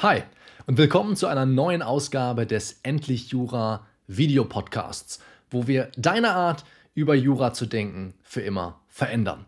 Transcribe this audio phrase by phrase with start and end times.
[0.00, 0.24] Hi
[0.66, 7.14] und willkommen zu einer neuen Ausgabe des Endlich Jura Videopodcasts, wo wir deine Art, über
[7.14, 9.46] Jura zu denken, für immer verändern.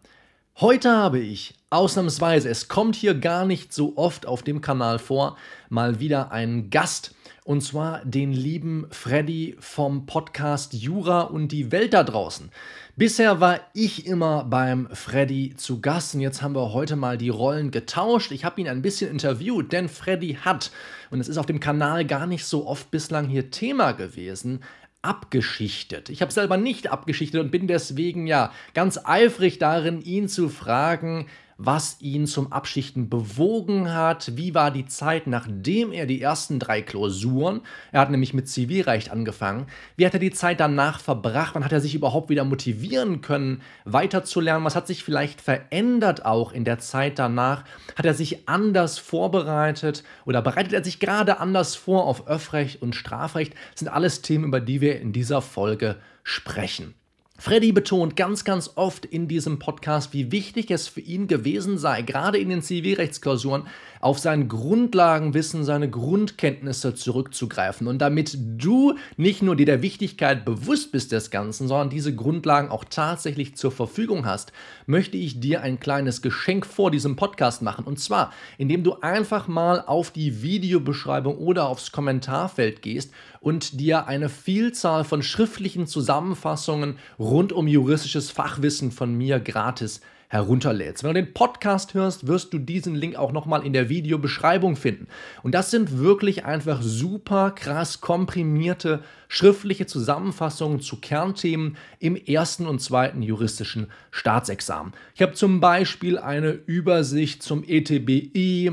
[0.61, 5.37] Heute habe ich ausnahmsweise, es kommt hier gar nicht so oft auf dem Kanal vor,
[5.69, 7.15] mal wieder einen Gast,
[7.45, 12.51] und zwar den lieben Freddy vom Podcast Jura und die Welt da draußen.
[12.97, 17.29] Bisher war ich immer beim Freddy zu Gast und jetzt haben wir heute mal die
[17.29, 18.33] Rollen getauscht.
[18.33, 20.73] Ich habe ihn ein bisschen interviewt, denn Freddy hat,
[21.13, 24.65] und es ist auf dem Kanal gar nicht so oft bislang hier Thema gewesen,
[25.09, 26.11] abgeschichtet.
[26.11, 31.27] Ich habe selber nicht abgeschichtet und bin deswegen ja ganz eifrig darin, ihn zu fragen,
[31.59, 36.83] was ihn zum Abschichten bewogen hat, wie war die Zeit, nachdem er die ersten drei
[36.83, 41.65] Klausuren, er hat nämlich mit Zivilrecht angefangen, wie hat er die Zeit danach verbracht, wann
[41.65, 46.65] hat er sich überhaupt wieder motivieren können, weiterzulernen, was hat sich vielleicht verändert auch in
[46.65, 47.65] der Zeit danach,
[47.97, 52.95] hat er sich anders vorbereitet oder bereitet er sich gerade anders vor auf Öffrecht und
[52.95, 56.95] Strafrecht, das sind alles Themen, über die wir in dieser Folge sprechen.
[57.41, 62.03] Freddy betont ganz, ganz oft in diesem Podcast, wie wichtig es für ihn gewesen sei,
[62.03, 63.69] gerade in den Zivilrechtsklausuren,
[64.01, 67.87] auf sein Grundlagenwissen, seine Grundkenntnisse zurückzugreifen.
[67.87, 72.71] Und damit du nicht nur dir der Wichtigkeit bewusst bist des Ganzen, sondern diese Grundlagen
[72.71, 74.53] auch tatsächlich zur Verfügung hast,
[74.87, 77.85] möchte ich dir ein kleines Geschenk vor diesem Podcast machen.
[77.85, 84.07] Und zwar, indem du einfach mal auf die Videobeschreibung oder aufs Kommentarfeld gehst und dir
[84.07, 91.03] eine Vielzahl von schriftlichen Zusammenfassungen rund um juristisches Fachwissen von mir gratis herunterlädst.
[91.03, 95.09] Wenn du den Podcast hörst, wirst du diesen Link auch nochmal in der Videobeschreibung finden.
[95.43, 102.81] Und das sind wirklich einfach super krass komprimierte schriftliche Zusammenfassungen zu Kernthemen im ersten und
[102.81, 104.93] zweiten juristischen Staatsexamen.
[105.15, 108.73] Ich habe zum Beispiel eine Übersicht zum ETBI,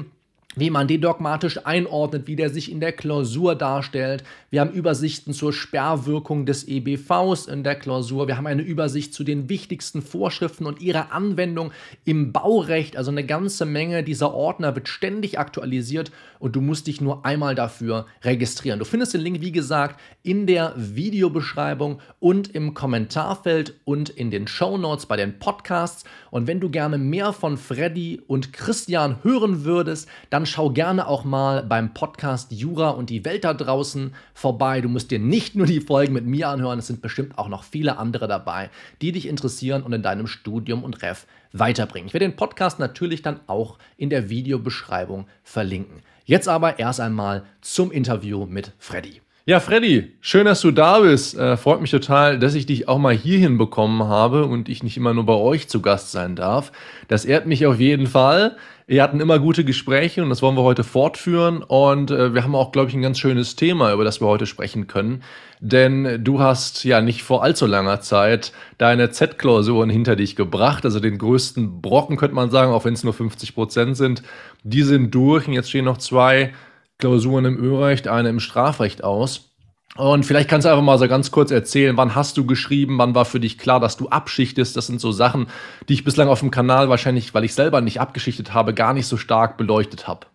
[0.55, 4.23] wie man den dogmatisch einordnet, wie der sich in der Klausur darstellt.
[4.49, 8.27] Wir haben Übersichten zur Sperrwirkung des EBVs in der Klausur.
[8.27, 11.71] Wir haben eine Übersicht zu den wichtigsten Vorschriften und ihrer Anwendung
[12.05, 12.97] im Baurecht.
[12.97, 17.55] Also eine ganze Menge dieser Ordner wird ständig aktualisiert und du musst dich nur einmal
[17.55, 18.79] dafür registrieren.
[18.79, 24.47] Du findest den Link, wie gesagt, in der Videobeschreibung und im Kommentarfeld und in den
[24.47, 26.03] Show Notes bei den Podcasts.
[26.31, 31.23] Und wenn du gerne mehr von Freddy und Christian hören würdest, dann schau gerne auch
[31.23, 34.81] mal beim Podcast Jura und die Welt da draußen vorbei.
[34.81, 37.63] Du musst dir nicht nur die Folgen mit mir anhören, es sind bestimmt auch noch
[37.63, 38.69] viele andere dabei,
[39.01, 42.07] die dich interessieren und in deinem Studium und Ref weiterbringen.
[42.07, 46.01] Ich werde den Podcast natürlich dann auch in der Videobeschreibung verlinken.
[46.25, 49.21] Jetzt aber erst einmal zum Interview mit Freddy.
[49.47, 51.37] Ja, Freddy, schön, dass du da bist.
[51.37, 54.97] Äh, freut mich total, dass ich dich auch mal hierhin bekommen habe und ich nicht
[54.97, 56.71] immer nur bei euch zu Gast sein darf.
[57.09, 58.57] Das ehrt mich auf jeden Fall.
[58.87, 61.61] Wir hatten immer gute Gespräche und das wollen wir heute fortführen.
[61.61, 64.47] Und äh, wir haben auch, glaube ich, ein ganz schönes Thema, über das wir heute
[64.47, 65.21] sprechen können.
[65.59, 70.99] Denn du hast ja nicht vor allzu langer Zeit deine Z-Klausuren hinter dich gebracht, also
[70.99, 74.23] den größten Brocken, könnte man sagen, auch wenn es nur 50 Prozent sind.
[74.63, 76.51] Die sind durch und jetzt stehen noch zwei
[76.97, 79.55] Klausuren im Ölrecht, eine im Strafrecht aus.
[79.97, 83.15] Und vielleicht kannst du einfach mal so ganz kurz erzählen, wann hast du geschrieben, wann
[83.15, 84.75] war für dich klar, dass du abschichtest.
[84.75, 85.47] Das sind so Sachen,
[85.87, 89.07] die ich bislang auf dem Kanal wahrscheinlich, weil ich selber nicht abgeschichtet habe, gar nicht
[89.07, 90.27] so stark beleuchtet habe.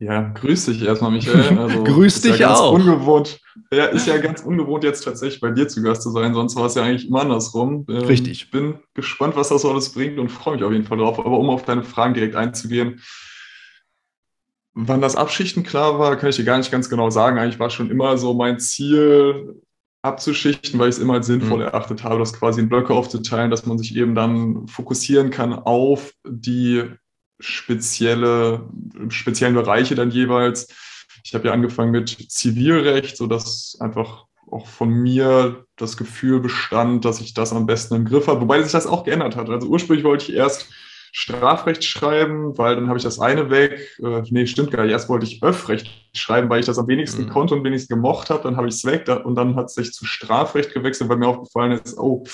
[0.00, 1.58] Ja, grüß dich erstmal, Michael.
[1.58, 2.72] Also, grüß dich ja auch.
[2.72, 3.38] Ungewohnt.
[3.70, 6.32] Ja, ist ja ganz ungewohnt, jetzt tatsächlich bei dir zu Gast zu sein.
[6.32, 7.84] Sonst war es ja eigentlich immer andersrum.
[7.88, 8.32] Ähm, Richtig.
[8.32, 11.18] Ich bin gespannt, was das alles bringt und freue mich auf jeden Fall drauf.
[11.18, 13.02] Aber um auf deine Fragen direkt einzugehen,
[14.86, 17.38] Wann das Abschichten klar war, kann ich dir gar nicht ganz genau sagen.
[17.38, 19.60] Eigentlich war schon immer so mein Ziel,
[20.02, 21.64] abzuschichten, weil ich es immer als sinnvoll mhm.
[21.64, 26.12] erachtet habe, das quasi in Blöcke aufzuteilen, dass man sich eben dann fokussieren kann auf
[26.26, 26.84] die
[27.38, 28.68] spezielle,
[29.08, 30.68] speziellen Bereiche dann jeweils.
[31.24, 37.20] Ich habe ja angefangen mit Zivilrecht, sodass einfach auch von mir das Gefühl bestand, dass
[37.20, 39.48] ich das am besten im Griff habe, wobei sich das auch geändert hat.
[39.48, 40.66] Also ursprünglich wollte ich erst
[41.12, 43.98] Strafrecht schreiben, weil dann habe ich das eine weg.
[44.02, 44.92] Äh, nee, stimmt gar nicht.
[44.92, 47.30] Erst wollte ich Öffrecht schreiben, weil ich das am wenigsten mhm.
[47.30, 48.42] konnte und wenigstens gemocht habe.
[48.42, 51.28] Dann habe ich es weg und dann hat es sich zu Strafrecht gewechselt, weil mir
[51.28, 52.24] aufgefallen ist, oh,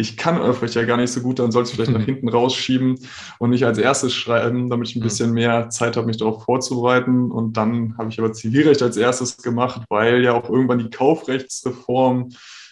[0.00, 1.98] ich kann Öffrecht ja gar nicht so gut, dann soll ich vielleicht mhm.
[1.98, 3.00] nach hinten rausschieben
[3.40, 5.04] und nicht als erstes schreiben, damit ich ein mhm.
[5.04, 7.32] bisschen mehr Zeit habe, mich darauf vorzubereiten.
[7.32, 12.28] Und dann habe ich aber Zivilrecht als erstes gemacht, weil ja auch irgendwann die Kaufrechtsreform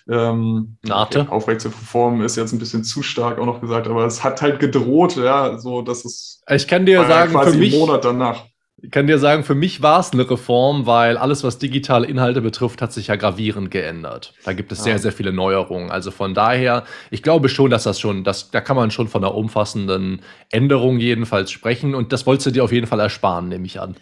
[0.09, 1.27] ähm, Nate.
[1.31, 4.41] aufrecht zu performen ist jetzt ein bisschen zu stark auch noch gesagt, aber es hat
[4.43, 6.43] halt gedroht, ja, so dass es.
[6.49, 8.45] Ich kann dir sagen, für mich, Monat danach.
[8.83, 12.43] Ich kann dir sagen, für mich war es eine Reform, weil alles, was digitale Inhalte
[12.43, 14.35] betrifft, hat sich ja gravierend geändert.
[14.45, 14.85] Da gibt es ja.
[14.85, 15.91] sehr, sehr viele Neuerungen.
[15.91, 19.25] Also von daher, ich glaube schon, dass das schon, das, da kann man schon von
[19.25, 20.21] einer umfassenden
[20.51, 21.95] Änderung jedenfalls sprechen.
[21.95, 23.97] Und das wolltest du dir auf jeden Fall ersparen, nehme ich an.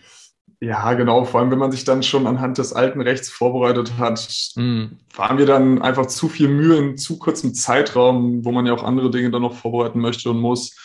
[0.61, 1.25] Ja, genau.
[1.25, 4.99] Vor allem, wenn man sich dann schon anhand des alten Rechts vorbereitet hat, mhm.
[5.15, 8.85] waren wir dann einfach zu viel Mühe in zu kurzem Zeitraum, wo man ja auch
[8.85, 10.77] andere Dinge dann noch vorbereiten möchte und muss,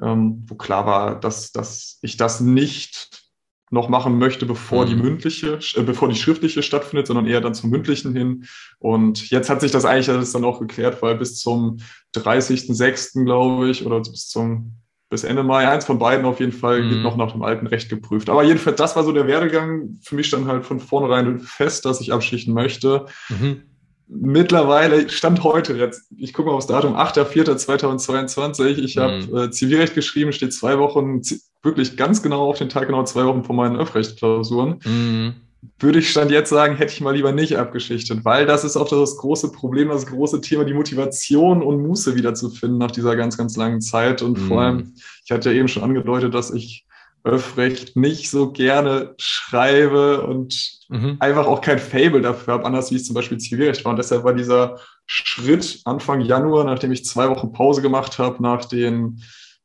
[0.00, 3.28] ähm, wo klar war, dass, dass ich das nicht
[3.70, 4.88] noch machen möchte, bevor mhm.
[4.88, 8.46] die mündliche, äh, bevor die schriftliche stattfindet, sondern eher dann zum mündlichen hin.
[8.78, 11.78] Und jetzt hat sich das eigentlich alles dann auch geklärt, weil bis zum
[12.14, 14.76] 30.06., glaube ich, oder bis zum
[15.10, 16.90] bis Ende Mai, eins von beiden auf jeden Fall, mhm.
[16.90, 18.28] wird noch nach dem alten Recht geprüft.
[18.28, 19.98] Aber jedenfalls, das war so der Werdegang.
[20.02, 23.06] Für mich stand halt von vornherein fest, dass ich abschichten möchte.
[23.28, 23.62] Mhm.
[24.10, 28.78] Mittlerweile, Stand heute, jetzt, ich gucke mal aufs Datum, 8.4.2022.
[28.78, 29.00] Ich mhm.
[29.00, 31.20] habe äh, Zivilrecht geschrieben, steht zwei Wochen,
[31.62, 34.80] wirklich ganz genau auf den Tag genau zwei Wochen vor meinen Öffrecht-Klausuren.
[35.80, 38.88] Würde ich Stand jetzt sagen, hätte ich mal lieber nicht abgeschichtet, weil das ist auch
[38.88, 43.56] das große Problem, das große Thema, die Motivation und Muße wiederzufinden nach dieser ganz, ganz
[43.56, 44.22] langen Zeit.
[44.22, 44.46] Und mhm.
[44.46, 44.94] vor allem,
[45.24, 46.86] ich hatte ja eben schon angedeutet, dass ich
[47.24, 51.16] Öffrecht nicht so gerne schreibe und mhm.
[51.18, 53.90] einfach auch kein Fable dafür habe, anders wie es zum Beispiel Zivilrecht war.
[53.90, 58.64] Und deshalb war dieser Schritt Anfang Januar, nachdem ich zwei Wochen Pause gemacht habe, nach
[58.64, 59.22] den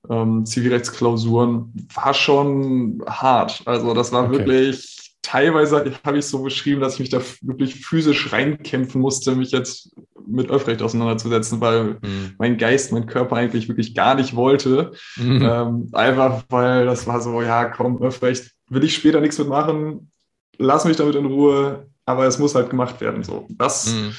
[0.10, 3.62] ähm, Zivilrechtsklausuren, war schon hart.
[3.66, 4.40] Also das war okay.
[4.40, 9.36] wirklich teilweise habe ich es so beschrieben, dass ich mich da wirklich physisch reinkämpfen musste,
[9.36, 9.96] mich jetzt
[10.28, 12.36] mit Öffrecht auseinanderzusetzen, weil mhm.
[12.38, 14.92] mein Geist, mein Körper eigentlich wirklich gar nicht wollte.
[15.16, 15.42] Mhm.
[15.42, 20.12] Ähm, einfach weil das war so, ja, komm, Öffrecht, will ich später nichts mitmachen,
[20.58, 23.24] lass mich damit in Ruhe, aber es muss halt gemacht werden.
[23.24, 24.14] So, das mhm.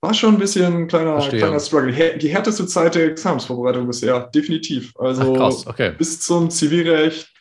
[0.00, 1.92] war schon ein bisschen ein kleiner, kleiner Struggle.
[2.18, 4.92] Die härteste Zeit der Examensvorbereitung bisher, definitiv.
[4.98, 5.34] Also
[5.66, 5.92] okay.
[5.96, 7.32] bis zum Zivilrecht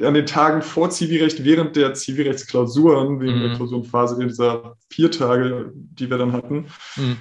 [0.00, 3.42] an den Tagen vor Zivilrecht, während der Zivilrechtsklausuren, wegen mhm.
[3.42, 6.66] der Klausurenphase, in dieser vier Tage, die wir dann hatten,
[6.96, 7.16] mhm.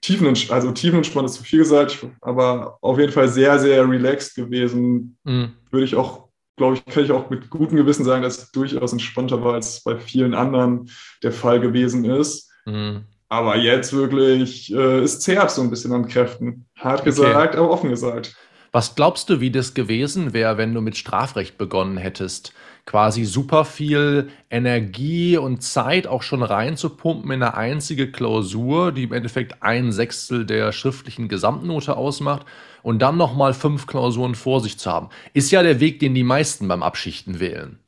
[0.00, 5.16] tiefenentspannt, also tiefenentspannt ist zu viel gesagt, aber auf jeden Fall sehr, sehr relaxed gewesen.
[5.24, 5.52] Mhm.
[5.70, 8.92] Würde ich auch, glaube ich, kann ich auch mit gutem Gewissen sagen, dass es durchaus
[8.92, 10.90] entspannter war, als bei vielen anderen
[11.22, 12.50] der Fall gewesen ist.
[12.66, 13.04] Mhm.
[13.28, 16.66] Aber jetzt wirklich, äh, es zehrt so ein bisschen an Kräften.
[16.76, 17.58] Hart gesagt, okay.
[17.58, 18.36] aber offen gesagt.
[18.74, 22.54] Was glaubst du, wie das gewesen wäre, wenn du mit Strafrecht begonnen hättest?
[22.86, 29.12] Quasi super viel Energie und Zeit auch schon reinzupumpen in eine einzige Klausur, die im
[29.12, 32.46] Endeffekt ein Sechstel der schriftlichen Gesamtnote ausmacht
[32.82, 35.10] und dann nochmal fünf Klausuren vor sich zu haben.
[35.34, 37.81] Ist ja der Weg, den die meisten beim Abschichten wählen.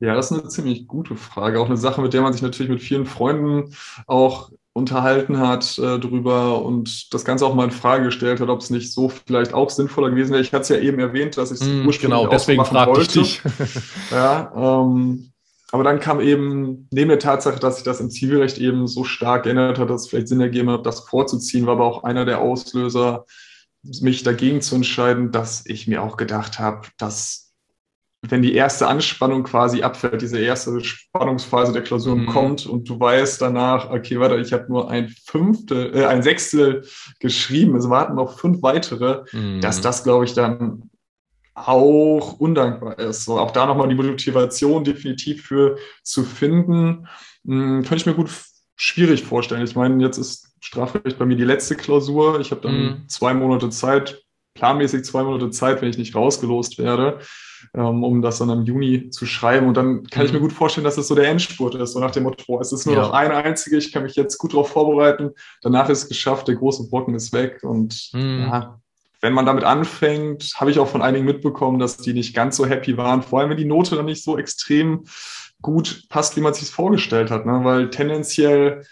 [0.00, 1.60] Ja, das ist eine ziemlich gute Frage.
[1.60, 3.74] Auch eine Sache, mit der man sich natürlich mit vielen Freunden
[4.06, 8.60] auch unterhalten hat äh, drüber und das Ganze auch mal in Frage gestellt hat, ob
[8.60, 10.42] es nicht so vielleicht auch sinnvoller gewesen wäre.
[10.42, 13.08] Ich hatte es ja eben erwähnt, dass ich es mm, ursprünglich genau, deswegen fragte ich
[13.08, 13.42] dich.
[14.10, 15.32] ja, ähm,
[15.72, 19.44] aber dann kam eben neben der Tatsache, dass sich das im Zivilrecht eben so stark
[19.44, 22.40] geändert hat, dass es vielleicht Sinn ergeben hat, das vorzuziehen, war aber auch einer der
[22.40, 23.26] Auslöser,
[23.82, 27.49] mich dagegen zu entscheiden, dass ich mir auch gedacht habe, dass
[28.22, 32.26] wenn die erste Anspannung quasi abfällt, diese erste Spannungsphase der Klausuren mhm.
[32.26, 36.86] kommt und du weißt danach, okay, warte, ich habe nur ein Fünftel, äh, ein Sechstel
[37.18, 39.60] geschrieben, es warten noch fünf weitere, mhm.
[39.62, 40.90] dass das, glaube ich, dann
[41.54, 43.24] auch undankbar ist.
[43.24, 47.08] So, auch da nochmal die Motivation definitiv für zu finden,
[47.44, 48.30] hm, könnte ich mir gut
[48.76, 49.64] schwierig vorstellen.
[49.64, 52.40] Ich meine, jetzt ist Strafrecht bei mir die letzte Klausur.
[52.40, 53.08] Ich habe dann mhm.
[53.08, 54.22] zwei Monate Zeit,
[54.54, 57.20] planmäßig zwei Monate Zeit, wenn ich nicht rausgelost werde
[57.72, 59.68] um das dann im Juni zu schreiben.
[59.68, 60.26] Und dann kann mhm.
[60.26, 62.72] ich mir gut vorstellen, dass es so der Endspurt ist, so nach dem Motto, es
[62.72, 63.02] ist nur ja.
[63.02, 65.30] noch eine einzige, ich kann mich jetzt gut darauf vorbereiten,
[65.62, 67.60] danach ist es geschafft, der große Brocken ist weg.
[67.62, 68.40] Und mhm.
[68.40, 68.80] ja,
[69.20, 72.66] wenn man damit anfängt, habe ich auch von einigen mitbekommen, dass die nicht ganz so
[72.66, 75.04] happy waren, vor allem wenn die Note dann nicht so extrem
[75.62, 77.46] gut passt, wie man sich vorgestellt hat.
[77.46, 77.60] Ne?
[77.62, 78.82] Weil tendenziell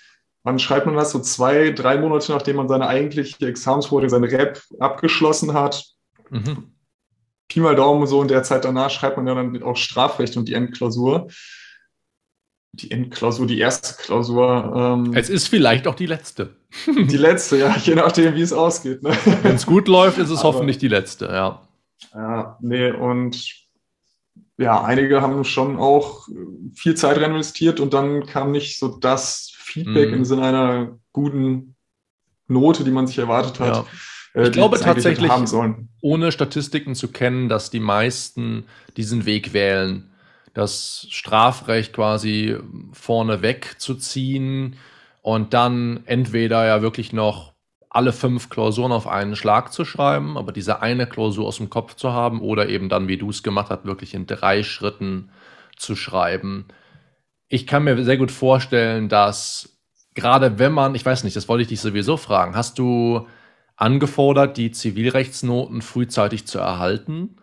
[0.48, 1.10] wann schreibt man das?
[1.10, 5.84] So zwei, drei Monate, nachdem man seine eigentliche Examensvorlesung, seine Rap abgeschlossen hat.
[6.30, 6.72] Mhm.
[7.48, 10.48] Pi mal Daumen so in der Zeit danach schreibt man ja dann auch Strafrecht und
[10.48, 11.28] die Endklausur.
[12.72, 14.72] Die Endklausur, die erste Klausur.
[14.76, 16.54] Ähm, es ist vielleicht auch die letzte.
[16.86, 19.02] die letzte, ja, je nachdem, wie es ausgeht.
[19.02, 19.16] Ne?
[19.42, 21.62] Wenn es gut läuft, ist es Aber, hoffentlich die letzte, ja.
[22.14, 23.68] Ja, nee, und
[24.58, 26.28] ja, einige haben schon auch
[26.74, 30.14] viel Zeit rein investiert und dann kam nicht so das Feedback mm.
[30.14, 31.76] im Sinne einer guten
[32.48, 33.76] Note, die man sich erwartet hat.
[33.76, 33.86] Ja.
[34.34, 35.30] Äh, ich glaube tatsächlich,
[36.00, 38.64] ohne Statistiken zu kennen, dass die meisten
[38.96, 40.10] diesen Weg wählen,
[40.54, 42.56] das Strafrecht quasi
[42.92, 44.76] vorne wegzuziehen
[45.22, 47.52] und dann entweder ja wirklich noch
[47.90, 51.94] alle fünf Klausuren auf einen Schlag zu schreiben, aber diese eine Klausur aus dem Kopf
[51.94, 55.30] zu haben oder eben dann, wie du es gemacht hast, wirklich in drei Schritten
[55.76, 56.66] zu schreiben.
[57.48, 59.78] Ich kann mir sehr gut vorstellen, dass
[60.14, 63.26] gerade wenn man, ich weiß nicht, das wollte ich dich sowieso fragen, hast du
[63.78, 67.36] angefordert, die Zivilrechtsnoten frühzeitig zu erhalten?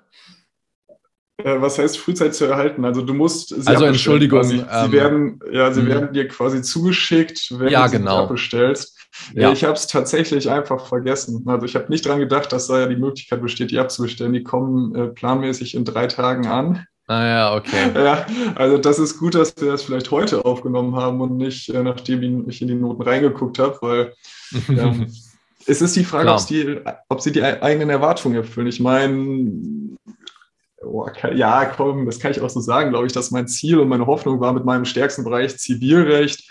[1.38, 2.86] Äh, was heißt frühzeitig zu erhalten?
[2.86, 4.44] Also du musst sie Also Entschuldigung.
[4.44, 5.90] Sie, ähm, werden, ja, sie mh.
[5.90, 8.24] werden dir quasi zugeschickt, wenn ja, du sie genau.
[8.24, 8.98] abbestellst.
[9.34, 9.52] Ja.
[9.52, 11.44] Ich habe es tatsächlich einfach vergessen.
[11.48, 14.34] Also ich habe nicht dran gedacht, dass da ja die Möglichkeit besteht, die abzubestellen.
[14.34, 16.86] Die kommen äh, planmäßig in drei Tagen an.
[17.08, 17.92] Ah ja, okay.
[17.96, 18.26] Ja,
[18.56, 22.50] also das ist gut, dass wir das vielleicht heute aufgenommen haben und nicht, äh, nachdem
[22.50, 24.14] ich in die Noten reingeguckt habe, weil
[24.70, 25.08] ähm,
[25.68, 26.80] es ist die Frage, ob, die,
[27.10, 28.68] ob sie die eigenen Erwartungen erfüllen.
[28.68, 29.98] Ich meine,
[30.84, 33.90] oh, ja, komm, das kann ich auch so sagen, glaube ich, dass mein Ziel und
[33.90, 36.50] meine Hoffnung war, mit meinem stärksten Bereich Zivilrecht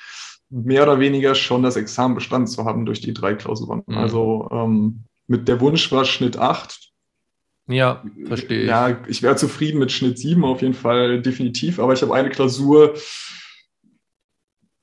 [0.50, 3.82] mehr oder weniger schon das Examen bestanden zu haben durch die drei Klausuren.
[3.86, 3.96] Mhm.
[3.96, 6.90] Also ähm, mit der Wunsch war Schnitt 8.
[7.66, 8.68] Ja, verstehe ich.
[8.68, 11.78] Ja, ich wäre zufrieden mit Schnitt 7 auf jeden Fall, definitiv.
[11.78, 12.94] Aber ich habe eine Klausur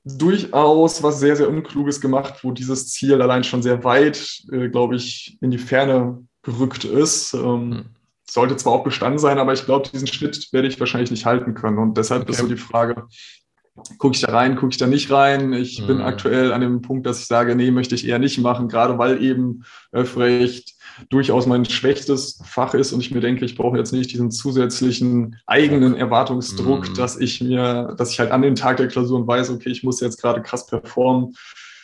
[0.04, 4.96] durchaus was sehr, sehr Unkluges gemacht, wo dieses Ziel allein schon sehr weit, äh, glaube
[4.96, 7.34] ich, in die Ferne gerückt ist.
[7.34, 7.84] Ähm, mhm
[8.32, 11.54] sollte zwar auch bestanden sein, aber ich glaube, diesen Schnitt werde ich wahrscheinlich nicht halten
[11.54, 11.78] können.
[11.78, 12.32] Und deshalb okay.
[12.32, 13.06] ist so die Frage,
[13.98, 15.52] gucke ich da rein, gucke ich da nicht rein.
[15.52, 15.86] Ich mhm.
[15.86, 18.98] bin aktuell an dem Punkt, dass ich sage, nee, möchte ich eher nicht machen, gerade
[18.98, 20.74] weil eben Öffrecht
[21.10, 25.36] durchaus mein schwächstes Fach ist und ich mir denke, ich brauche jetzt nicht diesen zusätzlichen
[25.46, 26.94] eigenen Erwartungsdruck, mhm.
[26.94, 30.00] dass ich mir, dass ich halt an den Tag der Klausuren weiß, okay, ich muss
[30.00, 31.34] jetzt gerade krass performen,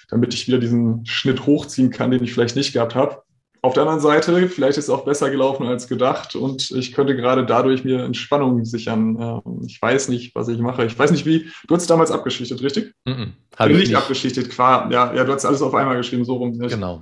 [0.08, 3.22] damit ich wieder diesen Schnitt hochziehen kann, den ich vielleicht nicht gehabt habe.
[3.60, 7.16] Auf der anderen Seite, vielleicht ist es auch besser gelaufen als gedacht und ich könnte
[7.16, 9.16] gerade dadurch mir Entspannung sichern.
[9.20, 10.84] Ähm, ich weiß nicht, was ich mache.
[10.84, 11.50] Ich weiß nicht, wie.
[11.66, 12.94] Du hast damals abgeschichtet, richtig?
[13.04, 14.88] Mm -mm, habe ich nicht, nicht abgeschichtet, klar.
[14.92, 16.52] Ja, ja, du hast alles auf einmal geschrieben, so rum.
[16.52, 16.70] Nicht?
[16.70, 17.00] Genau.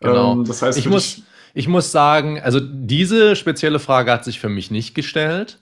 [0.00, 0.32] genau.
[0.32, 1.22] Ähm, das heißt, ich muss,
[1.54, 5.60] ich muss sagen, also diese spezielle Frage hat sich für mich nicht gestellt.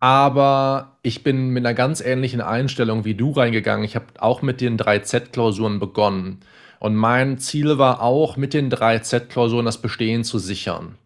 [0.00, 3.84] Aber ich bin mit einer ganz ähnlichen Einstellung wie du reingegangen.
[3.84, 6.40] Ich habe auch mit den 3Z-Klausuren begonnen.
[6.78, 10.96] Und mein Ziel war auch, mit den drei Z-Klausuren das Bestehen zu sichern.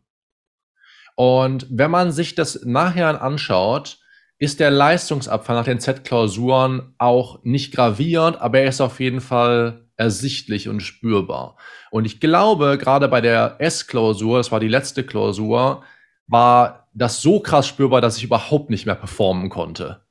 [1.14, 3.98] Und wenn man sich das nachher anschaut,
[4.38, 9.86] ist der Leistungsabfall nach den Z-Klausuren auch nicht gravierend, aber er ist auf jeden Fall
[10.02, 11.56] ersichtlich und spürbar.
[11.90, 15.82] Und ich glaube, gerade bei der S-Klausur, das war die letzte Klausur,
[16.26, 20.02] war das so krass spürbar, dass ich überhaupt nicht mehr performen konnte.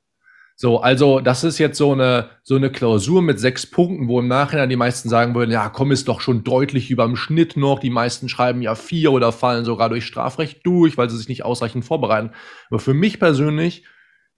[0.56, 4.28] So, also das ist jetzt so eine, so eine Klausur mit sechs Punkten, wo im
[4.28, 7.80] Nachhinein die meisten sagen würden, ja, komm, ist doch schon deutlich über dem Schnitt noch.
[7.80, 11.44] Die meisten schreiben ja vier oder fallen sogar durch Strafrecht durch, weil sie sich nicht
[11.44, 12.30] ausreichend vorbereiten.
[12.70, 13.84] Aber für mich persönlich,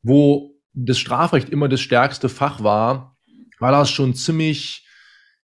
[0.03, 3.17] wo das Strafrecht immer das stärkste Fach war,
[3.59, 4.84] war das schon ziemlich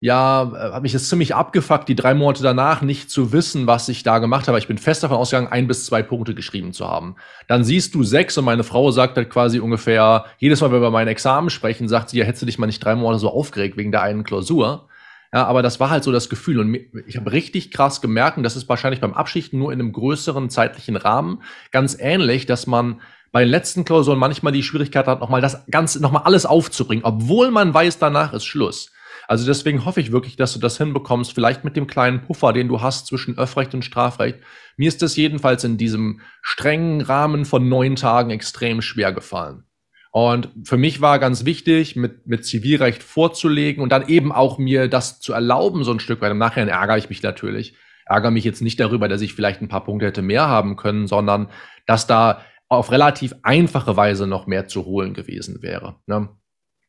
[0.04, 3.88] ja, äh, hat mich jetzt ziemlich abgefuckt, die drei Monate danach nicht zu wissen, was
[3.88, 4.58] ich da gemacht habe.
[4.58, 7.16] Ich bin fest davon ausgegangen, ein bis zwei Punkte geschrieben zu haben.
[7.49, 10.78] Dann siehst du sechs und meine Frau sagt halt quasi ungefähr, jedes Mal, wenn wir
[10.78, 13.30] über mein Examen sprechen, sagt sie, ja, hättest du dich mal nicht drei Monate so
[13.30, 14.90] aufgeregt wegen der einen Klausur.
[15.32, 16.61] Ja, aber das war halt so das Gefühl.
[16.61, 19.92] Und ich habe richtig krass gemerkt, und das ist wahrscheinlich beim Abschichten nur in einem
[19.92, 21.40] größeren zeitlichen Rahmen
[21.73, 23.00] ganz ähnlich, dass man
[23.32, 27.50] bei den letzten Klausuren manchmal die Schwierigkeit hat, nochmal das Ganze, nochmal alles aufzubringen, obwohl
[27.50, 28.90] man weiß, danach ist Schluss.
[29.28, 32.69] Also deswegen hoffe ich wirklich, dass du das hinbekommst, vielleicht mit dem kleinen Puffer, den
[32.69, 34.38] du hast zwischen Öffrecht und Strafrecht.
[34.76, 39.64] Mir ist das jedenfalls in diesem strengen Rahmen von neun Tagen extrem schwer gefallen.
[40.12, 44.87] Und für mich war ganz wichtig, mit, mit Zivilrecht vorzulegen und dann eben auch mir
[44.87, 46.31] das zu erlauben, so ein Stück weit.
[46.31, 47.75] Im Nachhinein ärgere ich mich natürlich.
[48.07, 51.09] Ärgere mich jetzt nicht darüber, dass ich vielleicht ein paar Punkte hätte mehr haben können,
[51.09, 51.49] sondern
[51.87, 55.97] dass da auf relativ einfache Weise noch mehr zu holen gewesen wäre.
[56.07, 56.28] Ne?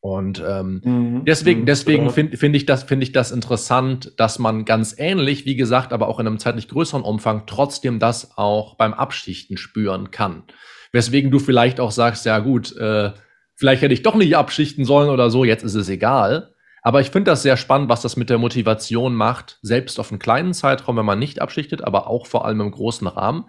[0.06, 1.24] Und ähm, mhm.
[1.24, 1.66] deswegen, mhm.
[1.66, 5.92] deswegen finde find ich, das, find ich das interessant, dass man ganz ähnlich, wie gesagt,
[5.92, 10.44] aber auch in einem zeitlich größeren Umfang trotzdem das auch beim Abschichten spüren kann.
[10.92, 13.14] Weswegen du vielleicht auch sagst, ja gut, äh,
[13.56, 16.54] vielleicht hätte ich doch nicht abschichten sollen oder so, jetzt ist es egal.
[16.82, 20.20] Aber ich finde das sehr spannend, was das mit der Motivation macht, selbst auf einen
[20.20, 23.46] kleinen Zeitraum, wenn man nicht abschichtet, aber auch vor allem im großen Rahmen.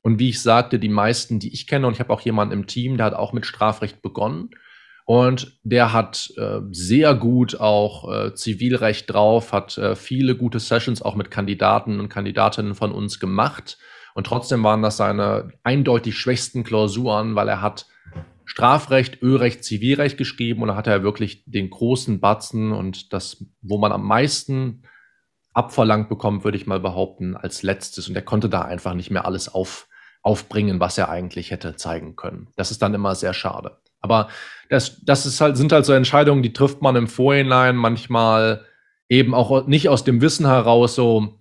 [0.00, 2.66] Und wie ich sagte, die meisten, die ich kenne, und ich habe auch jemanden im
[2.66, 4.48] Team, der hat auch mit Strafrecht begonnen
[5.08, 11.00] und der hat äh, sehr gut auch äh, Zivilrecht drauf, hat äh, viele gute Sessions
[11.00, 13.78] auch mit Kandidaten und Kandidatinnen von uns gemacht.
[14.14, 17.86] Und trotzdem waren das seine eindeutig schwächsten Klausuren, weil er hat
[18.44, 23.78] Strafrecht, Ölrecht, Zivilrecht geschrieben und da hatte er wirklich den großen Batzen und das, wo
[23.78, 24.82] man am meisten
[25.54, 28.10] abverlangt bekommt, würde ich mal behaupten, als letztes.
[28.10, 29.88] Und er konnte da einfach nicht mehr alles auf,
[30.20, 32.48] aufbringen, was er eigentlich hätte zeigen können.
[32.56, 33.78] Das ist dann immer sehr schade.
[34.00, 34.28] Aber
[34.68, 37.76] das, das ist halt, sind halt so Entscheidungen, die trifft man im Vorhinein.
[37.76, 38.64] Manchmal
[39.08, 41.37] eben auch nicht aus dem Wissen heraus so,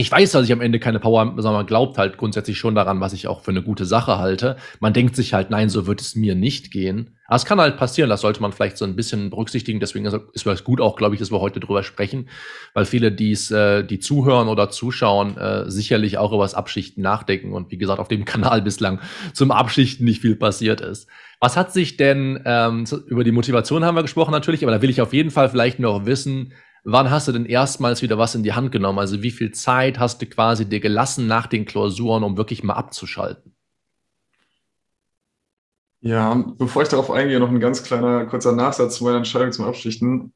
[0.00, 3.00] ich weiß, dass ich am Ende keine Power, sondern man glaubt halt grundsätzlich schon daran,
[3.00, 4.56] was ich auch für eine gute Sache halte.
[4.78, 7.16] Man denkt sich halt, nein, so wird es mir nicht gehen.
[7.26, 9.80] Aber es kann halt passieren, das sollte man vielleicht so ein bisschen berücksichtigen.
[9.80, 12.28] Deswegen ist es gut auch, glaube ich, dass wir heute drüber sprechen,
[12.74, 17.52] weil viele, die's, äh, die zuhören oder zuschauen, äh, sicherlich auch über das Abschichten nachdenken.
[17.52, 19.00] Und wie gesagt, auf dem Kanal bislang
[19.32, 21.08] zum Abschichten nicht viel passiert ist.
[21.40, 24.90] Was hat sich denn, ähm, über die Motivation haben wir gesprochen natürlich, aber da will
[24.90, 26.52] ich auf jeden Fall vielleicht noch wissen,
[26.84, 28.98] wann hast du denn erstmals wieder was in die Hand genommen?
[28.98, 32.74] Also wie viel Zeit hast du quasi dir gelassen nach den Klausuren, um wirklich mal
[32.74, 33.54] abzuschalten?
[36.00, 39.64] Ja, bevor ich darauf eingehe, noch ein ganz kleiner kurzer Nachsatz zu meiner Entscheidung zum
[39.64, 40.32] Abschichten.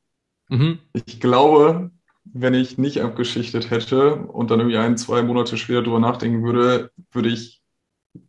[0.49, 0.81] Mhm.
[0.93, 1.91] Ich glaube,
[2.25, 6.91] wenn ich nicht abgeschichtet hätte und dann irgendwie ein, zwei Monate später drüber nachdenken würde,
[7.13, 7.62] würde ich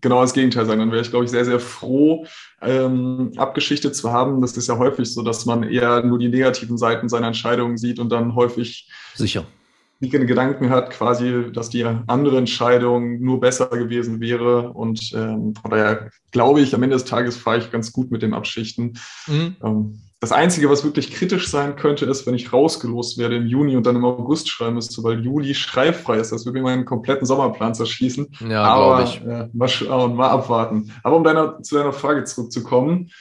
[0.01, 0.79] genau das Gegenteil sein.
[0.79, 2.25] Dann wäre ich, glaube ich, sehr, sehr froh,
[2.61, 4.41] ähm, abgeschichtet zu haben.
[4.41, 7.99] Das ist ja häufig so, dass man eher nur die negativen Seiten seiner Entscheidungen sieht
[7.99, 9.45] und dann häufig sicher
[10.03, 14.71] die Gedanken hat, quasi, dass die andere Entscheidung nur besser gewesen wäre.
[14.71, 18.21] Und ähm, von daher glaube ich, am Ende des Tages fahre ich ganz gut mit
[18.21, 18.97] dem Abschichten.
[19.27, 19.55] Mhm.
[19.63, 23.75] Ähm, das Einzige, was wirklich kritisch sein könnte, ist, wenn ich rausgelost werde im Juni
[23.75, 26.31] und dann im August schreiben müsste, weil Juli schreibfrei ist.
[26.31, 28.29] Das würde mir meinen kompletten Sommerplan zerschießen.
[28.47, 29.21] Ja, Aber ich.
[29.21, 30.93] Äh, mal schauen, mal abwarten.
[31.03, 33.11] Aber um deiner, zu deiner Frage zurückzukommen.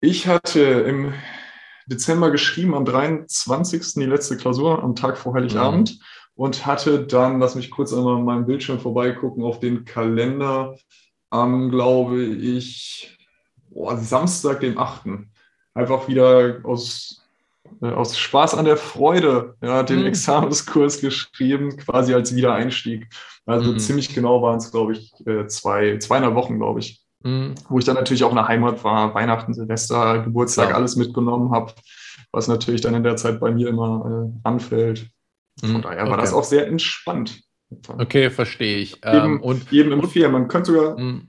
[0.00, 1.12] Ich hatte im
[1.84, 3.82] Dezember geschrieben, am 23.
[3.96, 5.90] die letzte Klausur, am Tag vor Heiligabend.
[5.90, 5.98] Mhm.
[6.34, 10.78] Und hatte dann, lass mich kurz einmal an meinem Bildschirm vorbeigucken, auf den Kalender
[11.28, 13.18] am, glaube ich,
[13.70, 15.04] oh, Samstag, dem 8
[15.76, 17.22] einfach wieder aus,
[17.82, 20.06] äh, aus Spaß an der Freude ja, den mhm.
[20.06, 23.06] Examenskurs geschrieben, quasi als Wiedereinstieg.
[23.44, 23.78] Also mhm.
[23.78, 27.02] ziemlich genau waren es, glaube ich, äh, zwei, zweieinhalb Wochen, glaube ich.
[27.22, 27.54] Mhm.
[27.68, 30.74] Wo ich dann natürlich auch in der Heimat war, Weihnachten, Silvester, Geburtstag, ja.
[30.74, 31.72] alles mitgenommen habe,
[32.32, 35.08] was natürlich dann in der Zeit bei mir immer äh, anfällt.
[35.60, 35.82] Von mhm.
[35.82, 36.20] daher war okay.
[36.22, 37.40] das auch sehr entspannt.
[37.88, 39.00] Okay, verstehe ich.
[39.04, 40.32] Jedem, ähm, und, jedem empfehlen.
[40.32, 41.28] Man könnte sogar mhm.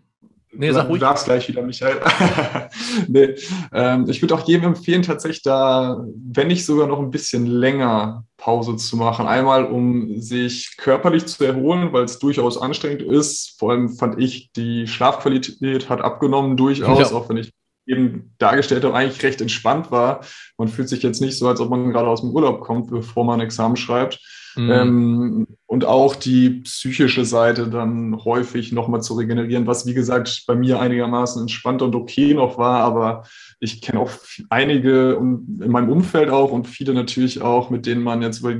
[0.54, 1.00] Nee, sag ruhig.
[1.00, 2.00] Du darfst gleich wieder, Michael.
[3.08, 3.36] nee,
[3.74, 8.24] ähm, ich würde auch jedem empfehlen, tatsächlich da, wenn nicht sogar noch ein bisschen länger
[8.38, 9.28] Pause zu machen.
[9.28, 13.56] Einmal, um sich körperlich zu erholen, weil es durchaus anstrengend ist.
[13.60, 17.18] Vor allem fand ich, die Schlafqualität hat abgenommen durchaus, ja.
[17.18, 17.52] auch wenn ich
[17.86, 20.22] eben dargestellt habe, eigentlich recht entspannt war.
[20.58, 23.24] Man fühlt sich jetzt nicht so, als ob man gerade aus dem Urlaub kommt, bevor
[23.26, 24.20] man ein Examen schreibt.
[24.58, 24.72] Mhm.
[24.72, 30.56] Ähm, und auch die psychische Seite dann häufig nochmal zu regenerieren, was wie gesagt bei
[30.56, 33.24] mir einigermaßen entspannt und okay noch war, aber
[33.60, 34.12] ich kenne auch
[34.50, 38.56] einige in meinem Umfeld auch und viele natürlich auch, mit denen man jetzt über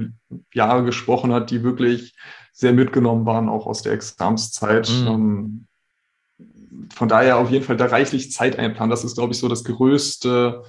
[0.54, 2.14] Jahre gesprochen hat, die wirklich
[2.52, 4.90] sehr mitgenommen waren, auch aus der Examszeit.
[4.90, 5.08] Mhm.
[5.08, 5.68] Ähm,
[6.94, 8.90] von daher auf jeden Fall da reichlich Zeit einplanen.
[8.90, 10.64] Das ist, glaube ich, so das größte,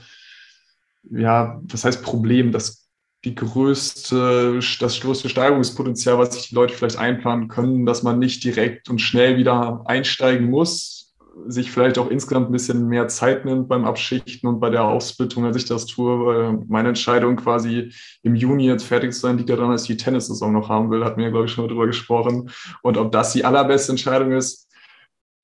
[1.11, 2.88] ja, was heißt Problem, das
[3.24, 8.44] die größte, das größte Steigerungspotenzial, was sich die Leute vielleicht einplanen können, dass man nicht
[8.44, 10.98] direkt und schnell wieder einsteigen muss,
[11.46, 15.44] sich vielleicht auch insgesamt ein bisschen mehr Zeit nimmt beim Abschichten und bei der Aufsplittung,
[15.44, 16.26] als ich das tue.
[16.26, 19.96] Weil meine Entscheidung quasi im Juni jetzt fertig zu sein, liegt daran, dass ich die
[19.96, 22.50] Tennissaison noch haben will, hat mir, glaube ich, schon mal drüber gesprochen.
[22.83, 24.68] Und ob das die allerbeste Entscheidung ist,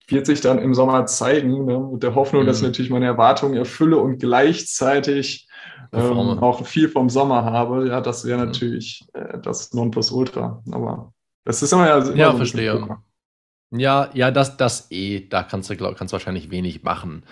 [0.09, 1.89] wird sich dann im Sommer zeigen, ne?
[1.93, 2.47] mit der Hoffnung, mhm.
[2.47, 5.44] dass ich natürlich meine Erwartungen erfülle und gleichzeitig
[5.93, 10.63] ähm, auch viel vom Sommer habe, ja, das wäre natürlich äh, das Nonplusultra.
[10.71, 11.13] Aber
[11.45, 11.99] das ist immer ja.
[11.99, 12.99] Immer ja, so verstehe.
[13.71, 17.25] Ja, ja, das, das eh, da kannst du, glaub, kannst wahrscheinlich wenig machen.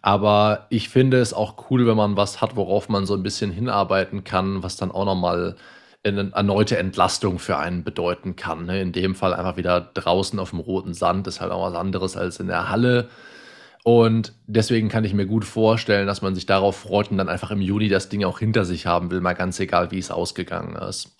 [0.00, 3.50] Aber ich finde es auch cool, wenn man was hat, worauf man so ein bisschen
[3.50, 5.56] hinarbeiten kann, was dann auch nochmal
[6.04, 8.66] eine erneute Entlastung für einen bedeuten kann.
[8.66, 8.80] Ne?
[8.80, 12.16] In dem Fall einfach wieder draußen auf dem roten Sand ist halt auch was anderes
[12.16, 13.08] als in der Halle.
[13.88, 17.50] Und deswegen kann ich mir gut vorstellen, dass man sich darauf freut und dann einfach
[17.50, 20.76] im Juni das Ding auch hinter sich haben will, mal ganz egal, wie es ausgegangen
[20.76, 21.16] ist.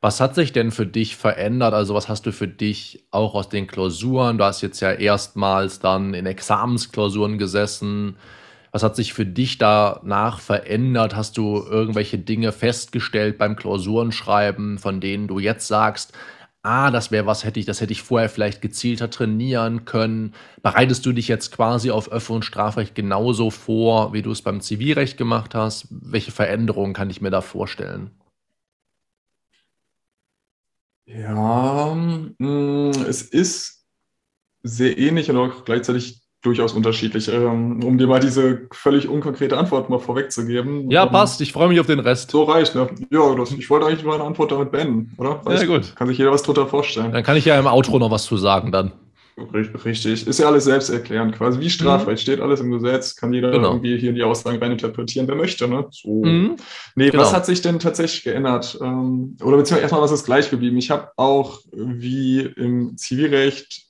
[0.00, 1.74] Was hat sich denn für dich verändert?
[1.74, 4.38] Also, was hast du für dich auch aus den Klausuren?
[4.38, 8.16] Du hast jetzt ja erstmals dann in Examensklausuren gesessen.
[8.70, 11.16] Was hat sich für dich danach verändert?
[11.16, 16.12] Hast du irgendwelche Dinge festgestellt beim Klausurenschreiben, von denen du jetzt sagst,
[16.62, 20.34] ah, das wäre was, hätte ich, das hätte ich vorher vielleicht gezielter trainieren können.
[20.62, 24.60] Bereitest du dich jetzt quasi auf Öffne- und Strafrecht genauso vor, wie du es beim
[24.60, 25.86] Zivilrecht gemacht hast?
[25.90, 28.10] Welche Veränderungen kann ich mir da vorstellen?
[31.06, 33.86] Ja, mm, es ist
[34.62, 37.28] sehr ähnlich und auch gleichzeitig durchaus unterschiedlich.
[37.28, 40.90] Ähm, um dir mal diese völlig unkonkrete Antwort mal vorwegzugeben.
[40.90, 41.40] Ja, ähm, passt.
[41.40, 42.30] Ich freue mich auf den Rest.
[42.30, 42.88] So reicht, ne?
[43.10, 45.44] Ja, das, ich wollte eigentlich meine Antwort damit beenden, oder?
[45.44, 45.96] Weißt, ja, gut.
[45.96, 47.12] Kann sich jeder was drunter vorstellen.
[47.12, 48.92] Dann kann ich ja im Outro noch was zu sagen dann.
[49.84, 51.60] Richtig, ist ja alles selbsterklärend quasi.
[51.60, 52.22] Wie Strafrecht mhm.
[52.22, 53.68] steht alles im Gesetz, kann jeder genau.
[53.68, 55.68] irgendwie hier in die Aussagen reininterpretieren, wer möchte.
[55.68, 55.86] Ne?
[55.90, 56.24] So.
[56.24, 56.56] Mhm.
[56.96, 57.22] Nee, genau.
[57.22, 58.76] was hat sich denn tatsächlich geändert?
[58.82, 60.76] Ähm, oder beziehungsweise erstmal, was ist gleich geblieben?
[60.76, 63.87] Ich habe auch wie im Zivilrecht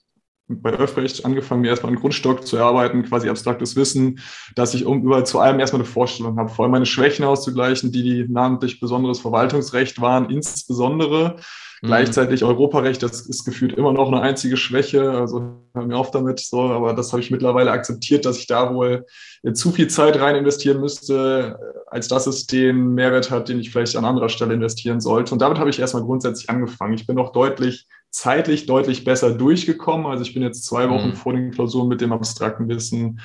[0.49, 4.21] bei Öffrecht angefangen, mir erstmal einen Grundstock zu erarbeiten, quasi abstraktes Wissen,
[4.55, 7.93] dass ich um über zu allem erstmal eine Vorstellung habe, vor allem meine Schwächen auszugleichen,
[7.93, 11.37] die, die namentlich besonderes Verwaltungsrecht waren, insbesondere
[11.83, 11.87] Mhm.
[11.89, 15.11] Gleichzeitig Europarecht, das ist gefühlt immer noch eine einzige Schwäche.
[15.13, 18.75] Also hör mir auf damit so, aber das habe ich mittlerweile akzeptiert, dass ich da
[18.75, 19.07] wohl
[19.53, 23.97] zu viel Zeit rein investieren müsste, als dass es den Mehrwert hat, den ich vielleicht
[23.97, 25.33] an anderer Stelle investieren sollte.
[25.33, 26.95] Und damit habe ich erstmal grundsätzlich angefangen.
[26.95, 30.07] Ich bin noch deutlich zeitlich deutlich besser durchgekommen.
[30.07, 31.14] Also ich bin jetzt zwei Wochen mhm.
[31.14, 33.21] vor den Klausuren mit dem abstrakten Wissen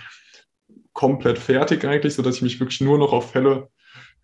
[0.94, 3.70] komplett fertig eigentlich, sodass ich mich wirklich nur noch auf Fälle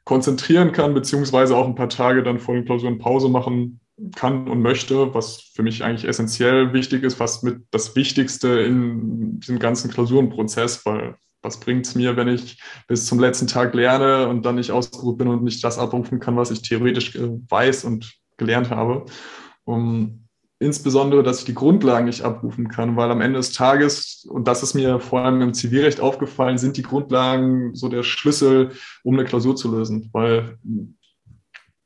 [0.03, 3.79] konzentrieren kann, beziehungsweise auch ein paar Tage dann vor den Klausuren Pause machen
[4.15, 9.39] kann und möchte, was für mich eigentlich essentiell wichtig ist, fast mit das Wichtigste in
[9.39, 14.27] diesem ganzen Klausurenprozess, weil was bringt es mir, wenn ich bis zum letzten Tag lerne
[14.27, 17.85] und dann nicht ausgeruht bin und nicht das abrufen kann, was ich theoretisch äh, weiß
[17.85, 19.05] und gelernt habe.
[19.63, 20.27] Um,
[20.59, 24.61] insbesondere, dass ich die Grundlagen nicht abrufen kann, weil am Ende des Tages, und das
[24.61, 28.71] ist mir vor allem im Zivilrecht aufgefallen, sind die Grundlagen so der Schlüssel,
[29.03, 30.57] um eine Klausur zu lösen, weil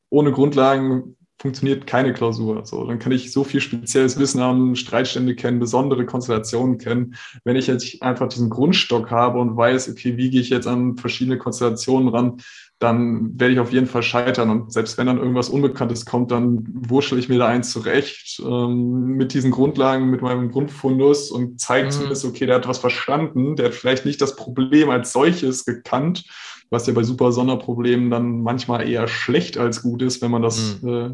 [0.10, 2.66] ohne Grundlagen funktioniert keine Klausur.
[2.66, 7.16] So, dann kann ich so viel spezielles Wissen haben, Streitstände kennen, besondere Konstellationen kennen.
[7.44, 10.96] Wenn ich jetzt einfach diesen Grundstock habe und weiß, okay, wie gehe ich jetzt an
[10.96, 12.38] verschiedene Konstellationen ran,
[12.84, 14.50] dann werde ich auf jeden Fall scheitern.
[14.50, 19.16] Und selbst wenn dann irgendwas Unbekanntes kommt, dann wurschel ich mir da eins zurecht ähm,
[19.16, 21.92] mit diesen Grundlagen, mit meinem Grundfundus und zeige mhm.
[21.92, 26.26] zumindest, okay, der hat was verstanden, der hat vielleicht nicht das Problem als solches gekannt,
[26.70, 30.82] was ja bei super Sonderproblemen dann manchmal eher schlecht als gut ist, wenn man das
[30.82, 30.90] mhm.
[30.90, 31.10] äh,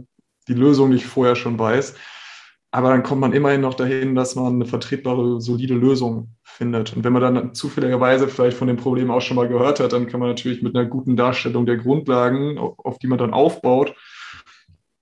[0.48, 1.94] die Lösung nicht vorher schon weiß.
[2.72, 6.96] Aber dann kommt man immerhin noch dahin, dass man eine vertretbare, solide Lösung findet.
[6.96, 10.08] Und wenn man dann zufälligerweise vielleicht von dem Problem auch schon mal gehört hat, dann
[10.08, 13.96] kann man natürlich mit einer guten Darstellung der Grundlagen, auf die man dann aufbaut,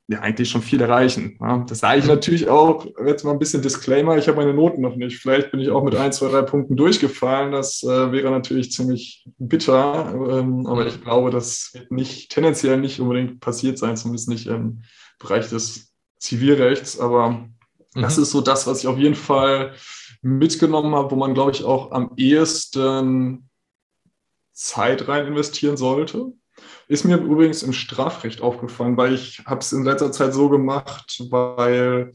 [0.10, 1.38] ja, eigentlich schon viel erreichen.
[1.68, 4.96] das sage ich natürlich auch, jetzt mal ein bisschen Disclaimer, ich habe meine Noten noch
[4.96, 5.18] nicht.
[5.18, 7.52] Vielleicht bin ich auch mit ein, zwei, drei Punkten durchgefallen.
[7.52, 13.02] Das äh, wäre natürlich ziemlich bitter, ähm, aber ich glaube, das wird nicht, tendenziell nicht
[13.02, 14.84] unbedingt passiert sein, zumindest nicht im
[15.20, 17.02] Bereich des Zivilrechts.
[17.02, 17.50] Aber
[17.98, 18.02] mhm.
[18.02, 19.74] das ist so das, was ich auf jeden Fall
[20.22, 23.50] mitgenommen habe, wo man, glaube ich, auch am ehesten
[24.54, 26.34] Zeit rein investieren sollte.
[26.88, 31.22] Ist mir übrigens im Strafrecht aufgefallen, weil ich habe es in letzter Zeit so gemacht,
[31.30, 32.14] weil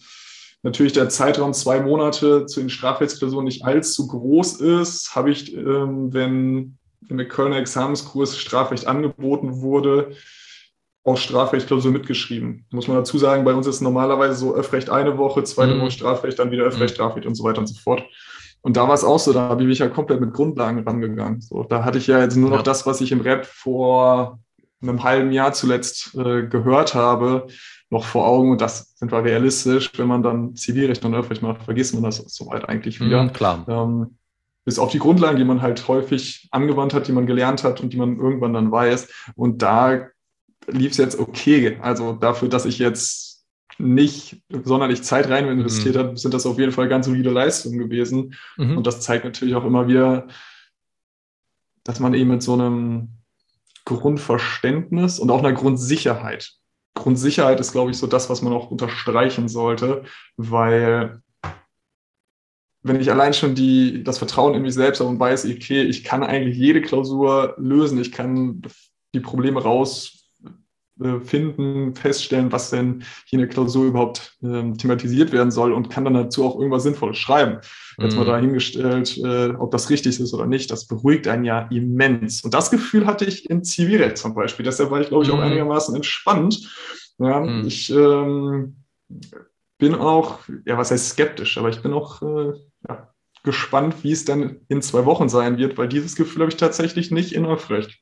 [0.63, 6.13] natürlich der Zeitraum zwei Monate zu den Strafrechtsklausuren nicht allzu groß ist, habe ich, ähm,
[6.13, 10.17] wenn in der Kölner Examenskurs Strafrecht angeboten wurde,
[11.05, 12.65] auch Strafrechtklausur mitgeschrieben.
[12.71, 15.81] Muss man dazu sagen, bei uns ist normalerweise so Öffrecht eine Woche, zweite mhm.
[15.81, 16.95] Woche Strafrecht, dann wieder Öffrecht, mhm.
[16.95, 18.05] Strafrecht und so weiter und so fort.
[18.61, 21.41] Und da war es auch so, da bin ich ja komplett mit Grundlagen rangegangen.
[21.41, 24.39] So, da hatte ich ja jetzt nur noch das, was ich im Rap vor
[24.81, 27.49] einem halben Jahr zuletzt äh, gehört habe,
[27.91, 28.53] noch vor Augen.
[28.53, 29.91] Und das sind wir realistisch.
[29.97, 33.25] Wenn man dann Zivilrecht und Öffrecht macht, vergisst man das soweit eigentlich wieder.
[33.25, 33.65] Mhm, klar.
[33.69, 34.19] Ähm,
[34.65, 37.93] bis auf die Grundlagen, die man halt häufig angewandt hat, die man gelernt hat und
[37.93, 39.09] die man irgendwann dann weiß.
[39.35, 40.07] Und da
[40.67, 41.79] lief es jetzt okay.
[41.81, 43.45] Also dafür, dass ich jetzt
[43.79, 45.99] nicht sonderlich Zeit rein investiert mhm.
[45.99, 48.35] habe, sind das auf jeden Fall ganz solide Leistungen gewesen.
[48.57, 48.77] Mhm.
[48.77, 50.29] Und das zeigt natürlich auch immer wieder,
[51.85, 53.09] dass man eben mit so einem
[53.85, 56.53] Grundverständnis und auch einer Grundsicherheit.
[56.95, 60.05] Grundsicherheit ist, glaube ich, so das, was man auch unterstreichen sollte,
[60.37, 61.23] weil
[62.83, 66.05] wenn ich allein schon die, das Vertrauen in mich selbst habe und weiß, okay, ich
[66.05, 68.63] kann eigentlich jede Klausur lösen, ich kann
[69.15, 70.22] die Probleme raus
[71.21, 76.05] finden, feststellen, was denn hier in der Klausur überhaupt ähm, thematisiert werden soll und kann
[76.05, 77.59] dann dazu auch irgendwas Sinnvolles schreiben.
[77.99, 78.29] Jetzt mal mhm.
[78.29, 82.43] dahingestellt, äh, ob das richtig ist oder nicht, das beruhigt einen ja immens.
[82.43, 84.65] Und das Gefühl hatte ich im Zivilrecht zum Beispiel.
[84.65, 85.43] Deshalb war ich, glaube ich, auch mhm.
[85.43, 86.71] einigermaßen entspannt.
[87.19, 87.67] Ja, mhm.
[87.67, 88.77] Ich ähm,
[89.79, 92.53] bin auch, ja, was heißt skeptisch, aber ich bin auch äh,
[92.89, 93.13] ja,
[93.43, 97.11] gespannt, wie es dann in zwei Wochen sein wird, weil dieses Gefühl habe ich tatsächlich
[97.11, 97.99] nicht in Aufrecht.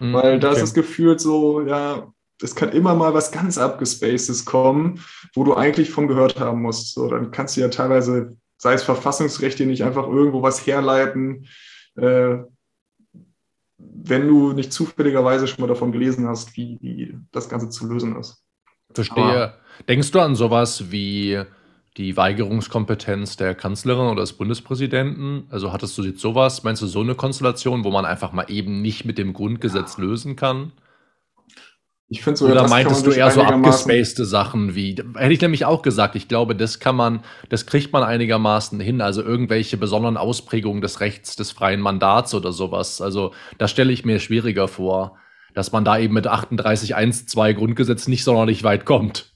[0.00, 0.56] Mhm, weil da okay.
[0.56, 2.12] ist das Gefühl so, ja,
[2.42, 5.00] es kann immer mal was ganz abgespacedes kommen,
[5.34, 6.94] wo du eigentlich von gehört haben musst.
[6.94, 11.46] So, dann kannst du ja teilweise, sei es Verfassungsrechte, nicht einfach irgendwo was herleiten,
[11.96, 12.38] äh,
[13.78, 18.16] wenn du nicht zufälligerweise schon mal davon gelesen hast, wie, wie das Ganze zu lösen
[18.16, 18.44] ist.
[18.94, 19.22] Verstehe.
[19.22, 19.54] Aber,
[19.88, 21.42] Denkst du an sowas wie
[21.96, 25.46] die Weigerungskompetenz der Kanzlerin oder des Bundespräsidenten?
[25.50, 26.62] Also hattest du jetzt sowas?
[26.62, 30.36] Meinst du so eine Konstellation, wo man einfach mal eben nicht mit dem Grundgesetz lösen
[30.36, 30.72] kann?
[32.12, 35.80] Ich finde sogar, Oder meintest du eher so abgespacede Sachen wie, hätte ich nämlich auch
[35.80, 40.82] gesagt, ich glaube, das kann man, das kriegt man einigermaßen hin, also irgendwelche besonderen Ausprägungen
[40.82, 43.00] des Rechts des freien Mandats oder sowas.
[43.00, 45.16] Also das stelle ich mir schwieriger vor,
[45.54, 49.32] dass man da eben mit 38.1.2 Grundgesetz nicht sonderlich weit kommt.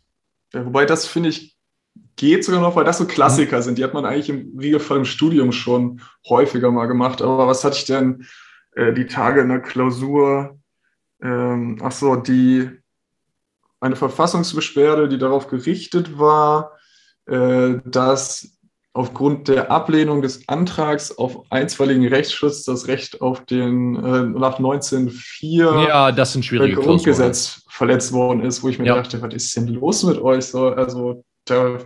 [0.53, 1.57] Ja, wobei das, finde ich,
[2.17, 3.63] geht sogar noch, weil das so Klassiker mhm.
[3.63, 3.79] sind.
[3.79, 7.23] Die hat man eigentlich im Regelfall im Studium schon häufiger mal gemacht.
[7.23, 8.27] Aber was hatte ich denn
[8.73, 10.59] äh, die Tage in der Klausur?
[11.27, 12.71] Ähm, ach so, die,
[13.81, 16.73] eine Verfassungsbeschwerde, die darauf gerichtet war,
[17.27, 18.57] äh, dass
[18.93, 25.87] aufgrund der Ablehnung des Antrags auf einstweiligen Rechtsschutz das Recht auf den äh, nach 1904
[25.89, 27.73] ja, das sind schwierige Grundgesetz Klausuren.
[27.73, 28.95] verletzt worden ist, wo ich mir ja.
[28.95, 30.47] dachte, was ist denn los mit euch?
[30.47, 31.79] So, also da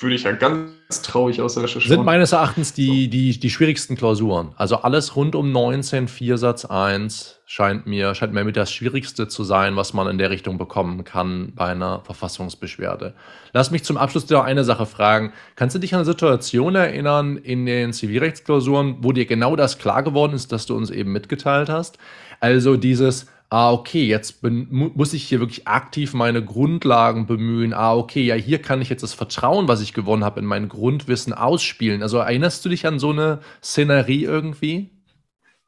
[0.00, 3.96] würde ich ja ganz traurig aus der Recherche Sind meines Erachtens die, die, die schwierigsten
[3.96, 4.52] Klausuren.
[4.56, 9.28] Also alles rund um 19, 4 Satz 1 scheint mir, scheint mir mit das Schwierigste
[9.28, 13.14] zu sein, was man in der Richtung bekommen kann bei einer Verfassungsbeschwerde.
[13.54, 15.32] Lass mich zum Abschluss dir eine Sache fragen.
[15.56, 20.02] Kannst du dich an eine Situation erinnern in den Zivilrechtsklausuren, wo dir genau das klar
[20.02, 21.96] geworden ist, dass du uns eben mitgeteilt hast?
[22.40, 27.74] Also dieses, ah, okay, jetzt bin, muss ich hier wirklich aktiv meine Grundlagen bemühen.
[27.74, 30.70] Ah, okay, ja, hier kann ich jetzt das Vertrauen, was ich gewonnen habe, in mein
[30.70, 32.02] Grundwissen ausspielen.
[32.02, 34.88] Also erinnerst du dich an so eine Szenerie irgendwie?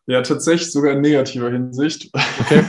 [0.06, 2.10] Ja, tatsächlich sogar in negativer Hinsicht.
[2.40, 2.64] Okay.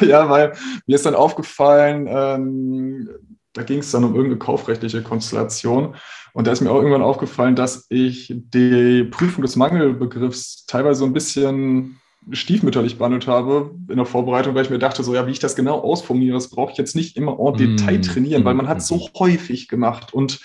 [0.06, 0.52] ja, weil
[0.86, 3.10] mir ist dann aufgefallen, ähm,
[3.54, 5.96] da ging es dann um irgendeine kaufrechtliche Konstellation.
[6.32, 11.06] Und da ist mir auch irgendwann aufgefallen, dass ich die Prüfung des Mangelbegriffs teilweise so
[11.06, 12.00] ein bisschen
[12.32, 15.56] stiefmütterlich behandelt habe in der Vorbereitung, weil ich mir dachte, so ja, wie ich das
[15.56, 17.56] genau ausformuliere, das brauche ich jetzt nicht immer en mm.
[17.56, 19.18] Detail trainieren, weil man hat so mm.
[19.18, 20.40] häufig gemacht und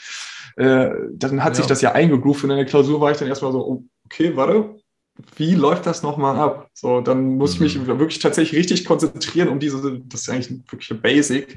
[0.55, 1.55] äh, dann hat ja.
[1.57, 4.35] sich das ja eingegroovt und in der Klausur war ich dann erstmal so, oh, okay,
[4.35, 4.75] warte,
[5.35, 6.69] wie läuft das nochmal ab?
[6.73, 11.01] So, dann muss ich mich wirklich tatsächlich richtig konzentrieren, um diese, das ist eigentlich wirklich
[11.01, 11.55] Basic,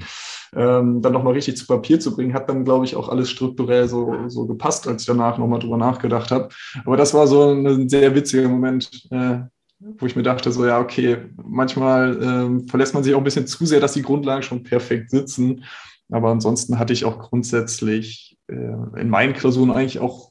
[0.55, 2.35] ähm, dann nochmal richtig zu Papier zu bringen.
[2.35, 5.79] Hat dann, glaube ich, auch alles strukturell so, so gepasst, als ich danach nochmal drüber
[5.79, 6.51] nachgedacht habe.
[6.85, 9.39] Aber das war so ein sehr witziger Moment, äh,
[9.79, 13.47] wo ich mir dachte, so ja, okay, manchmal ähm, verlässt man sich auch ein bisschen
[13.47, 15.65] zu sehr, dass die Grundlagen schon perfekt sitzen.
[16.11, 20.31] Aber ansonsten hatte ich auch grundsätzlich äh, in meinen Klausuren eigentlich auch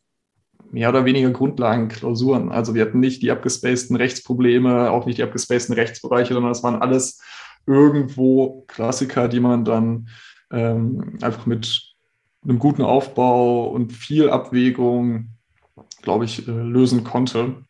[0.72, 2.52] mehr oder weniger Grundlagenklausuren.
[2.52, 6.82] Also wir hatten nicht die abgespaceden Rechtsprobleme, auch nicht die abgespaceden Rechtsbereiche, sondern das waren
[6.82, 7.22] alles
[7.68, 10.10] irgendwo Klassiker, die man dann
[10.52, 11.94] ähm, einfach mit
[12.44, 15.30] einem guten Aufbau und viel Abwägung,
[16.02, 17.65] glaube ich, äh, lösen konnte.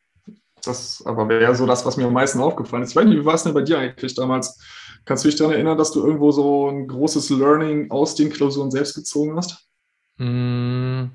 [0.65, 2.91] Das aber wäre so das, was mir am meisten aufgefallen ist.
[2.91, 4.59] Ich weiß nicht, wie war es denn bei dir eigentlich damals?
[5.05, 8.71] Kannst du dich daran erinnern, dass du irgendwo so ein großes Learning aus den Klausuren
[8.71, 9.67] selbst gezogen hast?
[10.17, 11.05] Mm.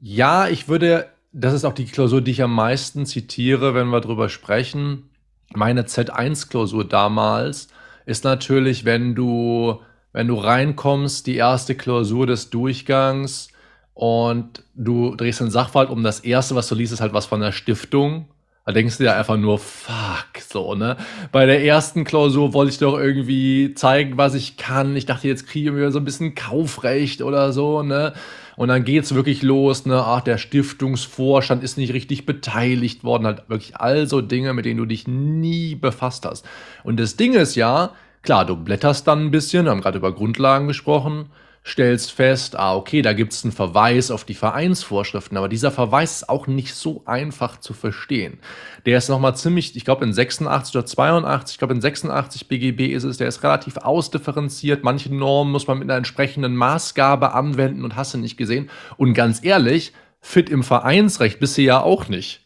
[0.00, 4.00] Ja, ich würde, das ist auch die Klausur, die ich am meisten zitiere, wenn wir
[4.00, 5.10] drüber sprechen.
[5.54, 7.68] Meine Z1-Klausur damals
[8.06, 9.80] ist natürlich, wenn du,
[10.12, 13.48] wenn du reinkommst, die erste Klausur des Durchgangs
[13.94, 16.02] und du drehst den Sachverhalt um.
[16.02, 18.26] Das erste, was du liest, ist halt was von der Stiftung.
[18.66, 20.96] Da denkst du dir einfach nur, fuck, so, ne?
[21.32, 24.96] Bei der ersten Klausur wollte ich doch irgendwie zeigen, was ich kann.
[24.96, 28.14] Ich dachte, jetzt kriege ich mir so ein bisschen Kaufrecht oder so, ne?
[28.56, 30.02] Und dann geht's wirklich los, ne?
[30.02, 33.26] Ach, der Stiftungsvorstand ist nicht richtig beteiligt worden.
[33.26, 36.46] Halt wirklich all so Dinge, mit denen du dich nie befasst hast.
[36.84, 37.90] Und das Ding ist ja,
[38.22, 41.26] klar, du blätterst dann ein bisschen, wir haben gerade über Grundlagen gesprochen
[41.66, 46.16] stellst fest, ah, okay, da gibt es einen Verweis auf die Vereinsvorschriften, aber dieser Verweis
[46.16, 48.38] ist auch nicht so einfach zu verstehen.
[48.84, 52.92] Der ist nochmal ziemlich, ich glaube in 86 oder 82, ich glaube in 86 BGB
[52.92, 54.84] ist es, der ist relativ ausdifferenziert.
[54.84, 58.68] Manche Normen muss man mit einer entsprechenden Maßgabe anwenden und hast du nicht gesehen.
[58.98, 62.42] Und ganz ehrlich, fit im Vereinsrecht bist du ja auch nicht.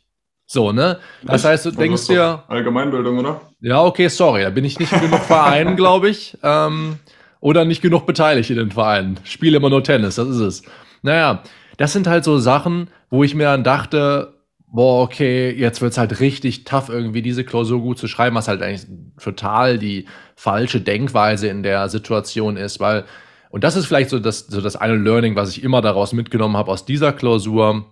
[0.47, 0.99] So, ne?
[1.25, 2.45] Das heißt, du denkst dir.
[2.49, 3.41] Allgemeinbildung, oder?
[3.61, 6.39] Ja, okay, sorry, da bin ich nicht genug Verein, glaube ich.
[6.43, 6.99] Ähm,
[7.41, 9.19] oder nicht genug beteiligt in den Vereinen.
[9.25, 10.63] Spiele immer nur Tennis, das ist es.
[11.03, 11.43] Naja,
[11.77, 14.35] das sind halt so Sachen, wo ich mir dann dachte,
[14.71, 18.63] boah, okay, jetzt wird's halt richtig tough, irgendwie diese Klausur gut zu schreiben, was halt
[18.63, 18.87] eigentlich
[19.21, 23.05] total die falsche Denkweise in der Situation ist, weil,
[23.51, 26.57] und das ist vielleicht so das, so das eine Learning, was ich immer daraus mitgenommen
[26.57, 27.87] habe aus dieser Klausur,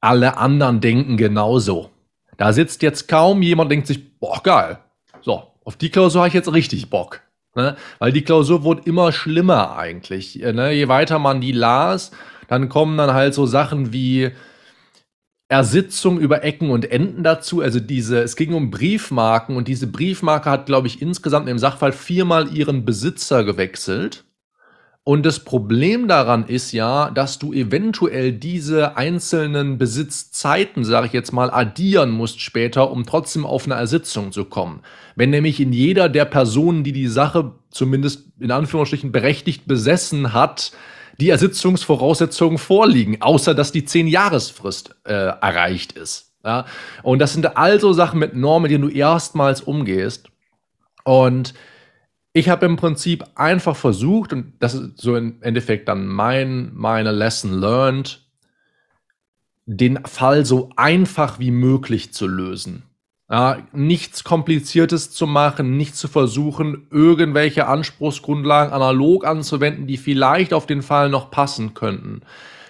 [0.00, 1.90] alle anderen denken genauso.
[2.36, 4.78] Da sitzt jetzt kaum jemand, denkt sich, boah, geil.
[5.20, 7.20] So, auf die Klausur habe ich jetzt richtig Bock.
[7.54, 7.76] Ne?
[7.98, 10.42] Weil die Klausur wurde immer schlimmer eigentlich.
[10.42, 10.72] Äh, ne?
[10.72, 12.10] Je weiter man die las,
[12.48, 14.30] dann kommen dann halt so Sachen wie
[15.48, 17.60] Ersitzung über Ecken und Enden dazu.
[17.60, 21.92] Also diese, es ging um Briefmarken und diese Briefmarke hat, glaube ich, insgesamt im Sachfall
[21.92, 24.24] viermal ihren Besitzer gewechselt.
[25.08, 31.32] Und das Problem daran ist ja, dass du eventuell diese einzelnen Besitzzeiten, sage ich jetzt
[31.32, 34.82] mal, addieren musst später, um trotzdem auf eine Ersitzung zu kommen.
[35.16, 40.72] Wenn nämlich in jeder der Personen, die die Sache zumindest in Anführungsstrichen berechtigt besessen hat,
[41.18, 46.34] die Ersitzungsvoraussetzungen vorliegen, außer dass die Zehn-Jahresfrist äh, erreicht ist.
[46.44, 46.66] Ja?
[47.02, 50.28] Und das sind also Sachen mit Normen, mit denen du erstmals umgehst.
[51.04, 51.54] Und
[52.32, 57.12] ich habe im Prinzip einfach versucht, und das ist so im Endeffekt dann mein, meine
[57.12, 58.26] Lesson learned,
[59.66, 62.84] den Fall so einfach wie möglich zu lösen.
[63.30, 70.64] Ja, nichts Kompliziertes zu machen, nicht zu versuchen, irgendwelche Anspruchsgrundlagen analog anzuwenden, die vielleicht auf
[70.64, 72.22] den Fall noch passen könnten.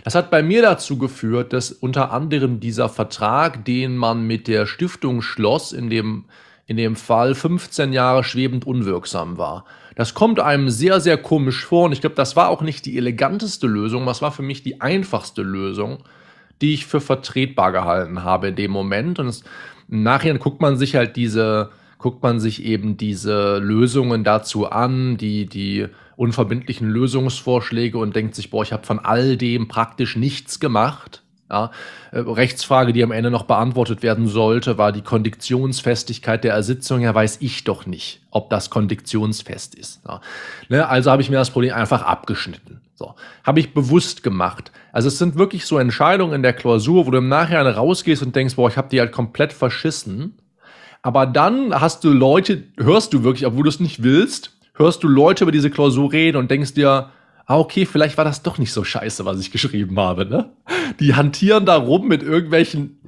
[0.03, 4.67] Das hat bei mir dazu geführt, dass unter anderem dieser Vertrag, den man mit der
[4.67, 6.25] Stiftung schloss, in dem
[6.69, 9.65] in dem Fall 15 Jahre schwebend unwirksam war.
[9.97, 12.97] Das kommt einem sehr, sehr komisch vor und ich glaube, das war auch nicht die
[12.99, 16.05] eleganteste Lösung, das war für mich die einfachste Lösung,
[16.61, 19.19] die ich für vertretbar gehalten habe in dem Moment.
[19.19, 19.45] Und es,
[19.89, 25.17] im Nachhinein guckt man sich halt diese, guckt man sich eben diese Lösungen dazu an,
[25.17, 30.61] die, die unverbindlichen Lösungsvorschläge und denkt sich, boah, ich habe von all dem praktisch nichts
[30.61, 31.23] gemacht.
[31.51, 31.71] Ja,
[32.13, 37.01] äh, Rechtsfrage, die am Ende noch beantwortet werden sollte, war die Kondiktionsfestigkeit der Ersitzung.
[37.01, 40.03] Ja, weiß ich doch nicht, ob das kondiktionsfest ist.
[40.07, 40.21] Ja.
[40.69, 42.83] Ne, also habe ich mir das Problem einfach abgeschnitten.
[42.95, 44.73] So, habe ich bewusst gemacht.
[44.93, 48.35] Also es sind wirklich so Entscheidungen in der Klausur, wo du im Nachhinein rausgehst und
[48.37, 50.35] denkst, boah, ich habe die halt komplett verschissen.
[51.01, 55.09] Aber dann hast du Leute, hörst du wirklich, obwohl du es nicht willst, hörst du
[55.09, 57.11] Leute über diese Klausur reden und denkst dir,
[57.49, 60.51] ah, okay, vielleicht war das doch nicht so scheiße, was ich geschrieben habe, ne?
[61.01, 63.01] Die hantieren da rum mit irgendwelchen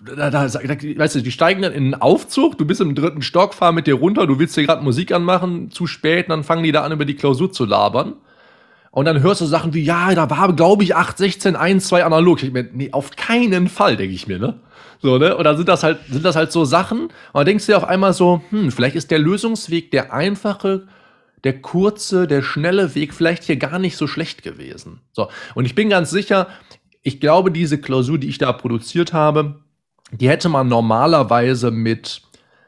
[0.00, 3.20] da, da, da, weißt du, die steigen dann in einen Aufzug, du bist im dritten
[3.20, 6.62] Stock, fahren mit dir runter, du willst dir gerade Musik anmachen, zu spät, dann fangen
[6.62, 8.14] die da an, über die Klausur zu labern.
[8.90, 12.04] Und dann hörst du Sachen wie, ja, da war, glaube ich, 8, 16, 1, 2
[12.04, 12.42] analog.
[12.42, 14.54] Ich mir, nee, auf keinen Fall, denke ich mir, ne?
[15.02, 15.36] So, ne?
[15.36, 17.78] Und dann sind das halt, sind das halt so Sachen, und dann denkst du dir
[17.78, 20.86] auf einmal so, hm, vielleicht ist der Lösungsweg der einfache,
[21.44, 25.00] der kurze, der schnelle Weg vielleicht hier gar nicht so schlecht gewesen.
[25.12, 26.48] So, und ich bin ganz sicher,
[27.02, 29.62] ich glaube, diese Klausur, die ich da produziert habe,
[30.10, 32.22] die hätte man normalerweise mit,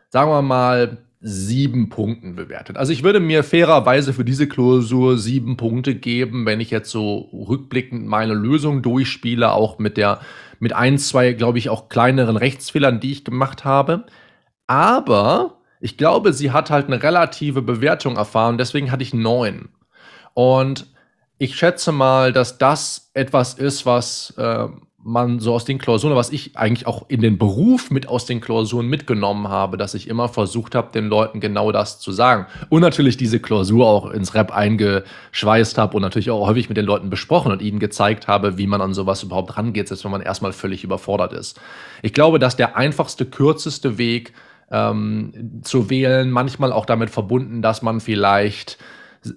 [0.08, 2.78] sagen wir mal, sieben Punkten bewertet.
[2.78, 7.28] Also ich würde mir fairerweise für diese Klausur sieben Punkte geben, wenn ich jetzt so
[7.32, 10.20] rückblickend meine Lösung durchspiele, auch mit der,
[10.60, 14.06] mit ein, zwei, glaube ich, auch kleineren Rechtsfehlern, die ich gemacht habe.
[14.66, 19.70] Aber ich glaube, sie hat halt eine relative Bewertung erfahren, deswegen hatte ich neun.
[20.34, 20.86] Und
[21.38, 24.68] ich schätze mal, dass das etwas ist, was äh,
[25.02, 28.42] man so aus den Klausuren, was ich eigentlich auch in den Beruf mit aus den
[28.42, 32.46] Klausuren mitgenommen habe, dass ich immer versucht habe, den Leuten genau das zu sagen.
[32.68, 36.84] Und natürlich diese Klausur auch ins Rap eingeschweißt habe und natürlich auch häufig mit den
[36.84, 40.20] Leuten besprochen und ihnen gezeigt habe, wie man an sowas überhaupt rangeht, selbst wenn man
[40.20, 41.58] erstmal völlig überfordert ist.
[42.02, 44.34] Ich glaube, dass der einfachste, kürzeste Weg
[44.70, 48.78] ähm, zu wählen, manchmal auch damit verbunden, dass man vielleicht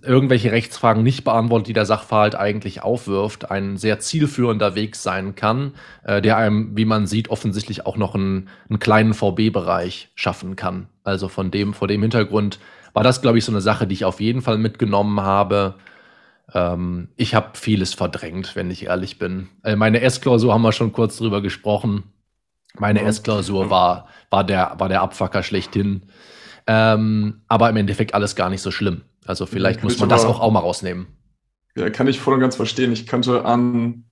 [0.02, 5.74] irgendwelche Rechtsfragen nicht beantwortet, die der Sachverhalt eigentlich aufwirft, ein sehr zielführender Weg sein kann,
[6.04, 10.88] äh, der einem, wie man sieht, offensichtlich auch noch einen, einen kleinen VB-Bereich schaffen kann.
[11.04, 12.60] Also von dem, vor dem Hintergrund
[12.94, 15.76] war das, glaube ich, so eine Sache, die ich auf jeden Fall mitgenommen habe.
[16.54, 19.50] Ähm, ich habe vieles verdrängt, wenn ich ehrlich bin.
[19.64, 22.04] Äh, meine S-Klausur haben wir schon kurz drüber gesprochen.
[22.80, 23.08] Meine ja.
[23.08, 26.04] S-Klausur war, war, der, war der Abfucker schlechthin.
[26.66, 29.02] Ähm, aber im Endeffekt alles gar nicht so schlimm.
[29.26, 31.08] Also vielleicht ja, muss man das auch, auch mal rausnehmen.
[31.76, 32.92] Ja, kann ich voll und ganz verstehen.
[32.92, 34.06] Ich könnte an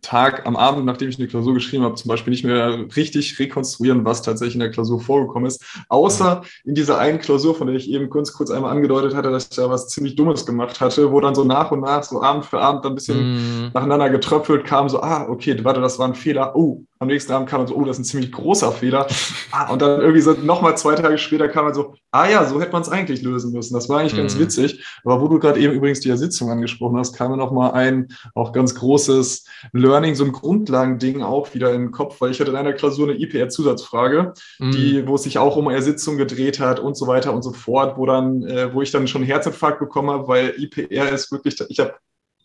[0.00, 4.04] Tag, am Abend, nachdem ich eine Klausur geschrieben habe, zum Beispiel nicht mehr richtig rekonstruieren,
[4.04, 5.64] was tatsächlich in der Klausur vorgekommen ist.
[5.88, 9.48] Außer in dieser einen Klausur, von der ich eben kurz, kurz einmal angedeutet hatte, dass
[9.50, 12.44] ich da was ziemlich Dummes gemacht hatte, wo dann so nach und nach, so Abend
[12.44, 13.70] für Abend, dann ein bisschen mm.
[13.74, 16.54] nacheinander getröpfelt kam, so, ah, okay, warte, das war ein Fehler.
[16.54, 19.06] Oh, am nächsten Abend kam man so, oh, das ist ein ziemlich großer Fehler.
[19.50, 22.60] Ah, und dann irgendwie so nochmal zwei Tage später kam man so, ah ja, so
[22.60, 23.72] hätte man es eigentlich lösen müssen.
[23.72, 24.18] Das war eigentlich mm.
[24.18, 24.40] ganz mhm.
[24.40, 24.84] witzig.
[25.04, 28.52] Aber wo du gerade eben übrigens die Sitzung angesprochen hast, kam mir nochmal ein auch
[28.52, 32.56] ganz großes Learning, so ein Grundlagending auch wieder in den Kopf, weil ich hatte in
[32.56, 34.70] einer Klausur eine IPR-Zusatzfrage, mm.
[34.70, 37.96] die, wo es sich auch um Ersitzung gedreht hat und so weiter und so fort,
[37.96, 41.80] wo dann, äh, wo ich dann schon Herzinfarkt bekommen habe, weil IPR ist wirklich, ich
[41.80, 41.94] habe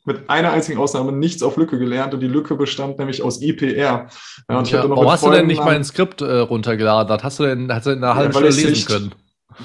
[0.06, 4.08] mit einer einzigen Ausnahme nichts auf Lücke gelernt und die Lücke bestand nämlich aus IPR.
[4.50, 7.22] Ja, und ja, warum hast du denn nicht mein Skript äh, runtergeladen?
[7.24, 9.16] Hast du denn hast du in einer halben Stunde lesen nicht, können?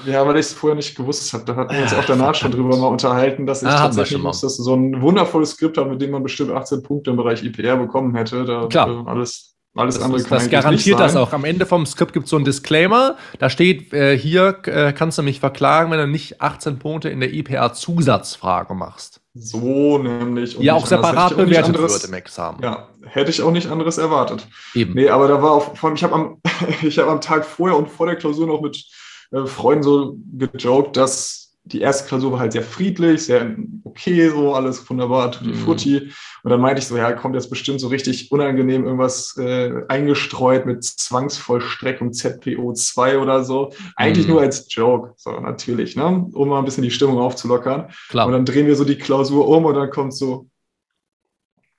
[0.05, 1.45] Ja, weil ich es vorher nicht gewusst habe.
[1.45, 4.41] Da hatten wir uns auch danach schon drüber mal unterhalten, dass ich ah, tatsächlich muss,
[4.41, 7.77] dass so ein wundervolles Skript habe, mit dem man bestimmt 18 Punkte im Bereich IPR
[7.77, 8.45] bekommen hätte.
[8.45, 9.07] Da Klar.
[9.07, 11.31] alles alles das, andere ist, das garantiert das auch.
[11.31, 13.15] Am Ende vom Skript gibt es so einen Disclaimer.
[13.37, 17.19] Da steht, äh, hier äh, kannst du mich verklagen, wenn du nicht 18 Punkte in
[17.19, 19.18] der IPA-Zusatzfrage machst.
[19.33, 20.57] So nämlich.
[20.57, 22.61] Und ja, auch separat bewertet wird im Examen.
[22.63, 24.47] Ja, hätte ich auch nicht anderes erwartet.
[24.73, 24.93] Eben.
[24.93, 27.89] Nee, aber da war auch, vor allem, ich habe am, hab am Tag vorher und
[27.89, 28.83] vor der Klausur noch mit
[29.31, 31.38] äh, Freunden so gejoked, dass
[31.71, 35.55] die erste Klausur war halt sehr friedlich, sehr okay, so alles wunderbar, tutti mhm.
[35.55, 36.11] frutti.
[36.43, 40.65] Und dann meinte ich so, ja, kommt jetzt bestimmt so richtig unangenehm irgendwas äh, eingestreut
[40.65, 43.71] mit Zwangsvollstreckung ZPO2 oder so.
[43.95, 44.31] Eigentlich mm.
[44.31, 46.27] nur als Joke, so natürlich, ne?
[46.33, 47.89] um mal ein bisschen die Stimmung aufzulockern.
[48.09, 48.27] Klar.
[48.27, 50.47] Und dann drehen wir so die Klausur um und dann kommt so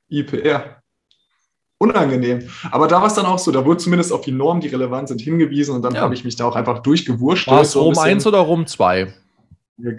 [0.08, 0.82] IPR.
[1.78, 2.50] Unangenehm.
[2.70, 5.08] Aber da war es dann auch so, da wurde zumindest auf die Normen, die relevant
[5.08, 6.02] sind, hingewiesen und dann ja.
[6.02, 7.48] habe ich mich da auch einfach durchgewurscht.
[7.48, 9.14] War es so Rom 1 oder Rom 2?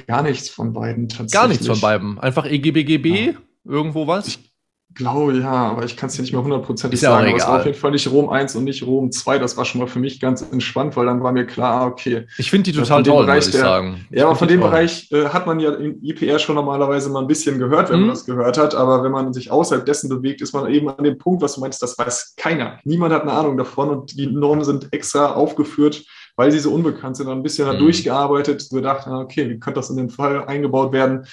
[0.07, 1.31] Gar nichts von beiden tatsächlich.
[1.31, 2.19] Gar nichts von beiden.
[2.19, 3.33] Einfach EGBGB, ja.
[3.65, 4.27] irgendwo was?
[4.27, 4.51] Ich
[4.93, 7.27] glaube ja, aber ich kann es dir nicht mehr hundertprozentig sagen.
[7.27, 9.39] Aber es war auf jeden Fall nicht Rom 1 und nicht Rom 2.
[9.39, 12.27] Das war schon mal für mich ganz entspannt, weil dann war mir klar, okay.
[12.37, 14.05] Ich finde die total toll, Bereich, muss ich der, sagen.
[14.11, 14.69] ja, aber von dem toll.
[14.69, 18.07] Bereich äh, hat man ja im IPR schon normalerweise mal ein bisschen gehört, wenn mhm.
[18.07, 18.75] man das gehört hat.
[18.75, 21.61] Aber wenn man sich außerhalb dessen bewegt, ist man eben an dem Punkt, was du
[21.61, 22.79] meinst, das weiß keiner.
[22.83, 26.03] Niemand hat eine Ahnung davon und die Normen sind extra aufgeführt
[26.35, 27.79] weil sie so unbekannt sind, ein bisschen mhm.
[27.79, 31.25] durchgearbeitet, gedacht, okay, wie könnte das in den Fall eingebaut werden?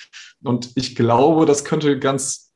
[0.42, 2.52] Und ich glaube, das könnte ganz,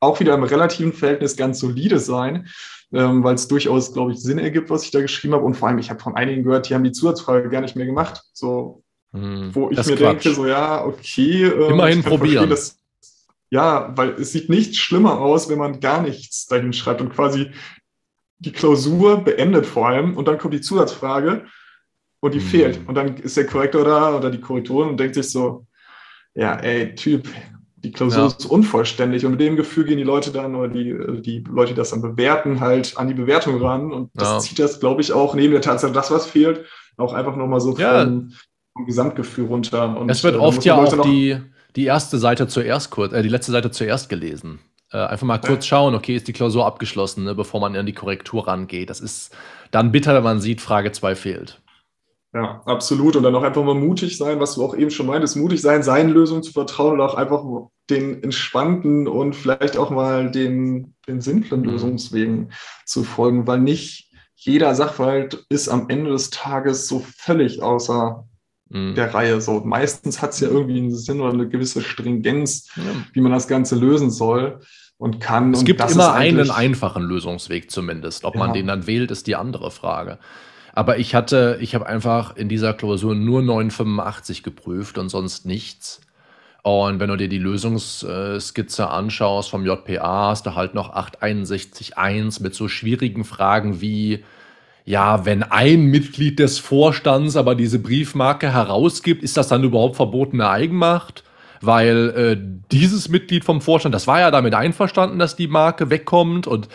[0.00, 2.48] auch wieder im relativen Verhältnis ganz solide sein,
[2.92, 5.44] ähm, weil es durchaus, glaube ich, Sinn ergibt, was ich da geschrieben habe.
[5.44, 7.86] Und vor allem, ich habe von einigen gehört, die haben die Zusatzfrage gar nicht mehr
[7.86, 8.22] gemacht.
[8.32, 8.82] So,
[9.12, 10.24] mhm, wo ich mir Quatsch.
[10.24, 11.44] denke, so, ja, okay.
[11.44, 12.54] Ähm, Immerhin probieren.
[13.50, 17.52] Ja, weil es sieht nicht schlimmer aus, wenn man gar nichts dahin schreibt und quasi
[18.38, 21.46] die Klausur beendet vor allem und dann kommt die Zusatzfrage
[22.26, 22.44] und die mhm.
[22.44, 22.80] fehlt.
[22.86, 25.66] Und dann ist der Korrektor da oder die Korrektorin und denkt sich so,
[26.34, 27.28] ja, ey, Typ,
[27.86, 28.26] die Klausur ja.
[28.26, 29.24] ist unvollständig.
[29.24, 32.02] Und mit dem Gefühl gehen die Leute dann oder die, die Leute, die das dann
[32.02, 33.92] bewerten, halt an die Bewertung ran.
[33.92, 34.38] Und das ja.
[34.40, 36.64] zieht das, glaube ich, auch neben der Tatsache, dass was fehlt,
[36.96, 38.04] auch einfach nochmal so ja.
[38.04, 38.32] vom,
[38.74, 39.96] vom, Gesamtgefühl runter.
[39.96, 41.38] Und es wird äh, oft ja auch die,
[41.76, 44.58] die erste Seite zuerst kurz, äh, die letzte Seite zuerst gelesen.
[44.92, 47.92] Äh, einfach mal kurz schauen, okay, ist die Klausur abgeschlossen, ne, bevor man in die
[47.92, 48.88] Korrektur rangeht.
[48.88, 49.34] Das ist
[49.70, 51.60] dann bitter, wenn man sieht, Frage 2 fehlt.
[52.36, 53.16] Ja, absolut.
[53.16, 55.82] Und dann auch einfach mal mutig sein, was du auch eben schon meintest, mutig sein,
[55.82, 57.42] seinen Lösungen zu vertrauen oder auch einfach
[57.88, 61.70] den entspannten und vielleicht auch mal den, den simplen mhm.
[61.70, 62.52] Lösungswegen
[62.84, 68.26] zu folgen, weil nicht jeder Sachverhalt ist am Ende des Tages so völlig außer
[68.68, 68.94] mhm.
[68.94, 69.40] der Reihe.
[69.40, 72.82] So meistens hat es ja irgendwie einen Sinn oder eine gewisse Stringenz, ja.
[73.14, 74.60] wie man das Ganze lösen soll
[74.98, 75.54] und kann.
[75.54, 78.24] Es und gibt immer einen einfachen Lösungsweg zumindest.
[78.26, 78.40] Ob ja.
[78.40, 80.18] man den dann wählt, ist die andere Frage.
[80.76, 86.02] Aber ich hatte, ich habe einfach in dieser Klausur nur 985 geprüft und sonst nichts.
[86.62, 92.54] Und wenn du dir die Lösungsskizze anschaust vom JPA, hast du halt noch 861.1 mit
[92.54, 94.22] so schwierigen Fragen wie,
[94.84, 100.46] ja, wenn ein Mitglied des Vorstands aber diese Briefmarke herausgibt, ist das dann überhaupt verbotene
[100.46, 101.24] Eigenmacht?
[101.62, 102.36] Weil äh,
[102.70, 106.68] dieses Mitglied vom Vorstand, das war ja damit einverstanden, dass die Marke wegkommt und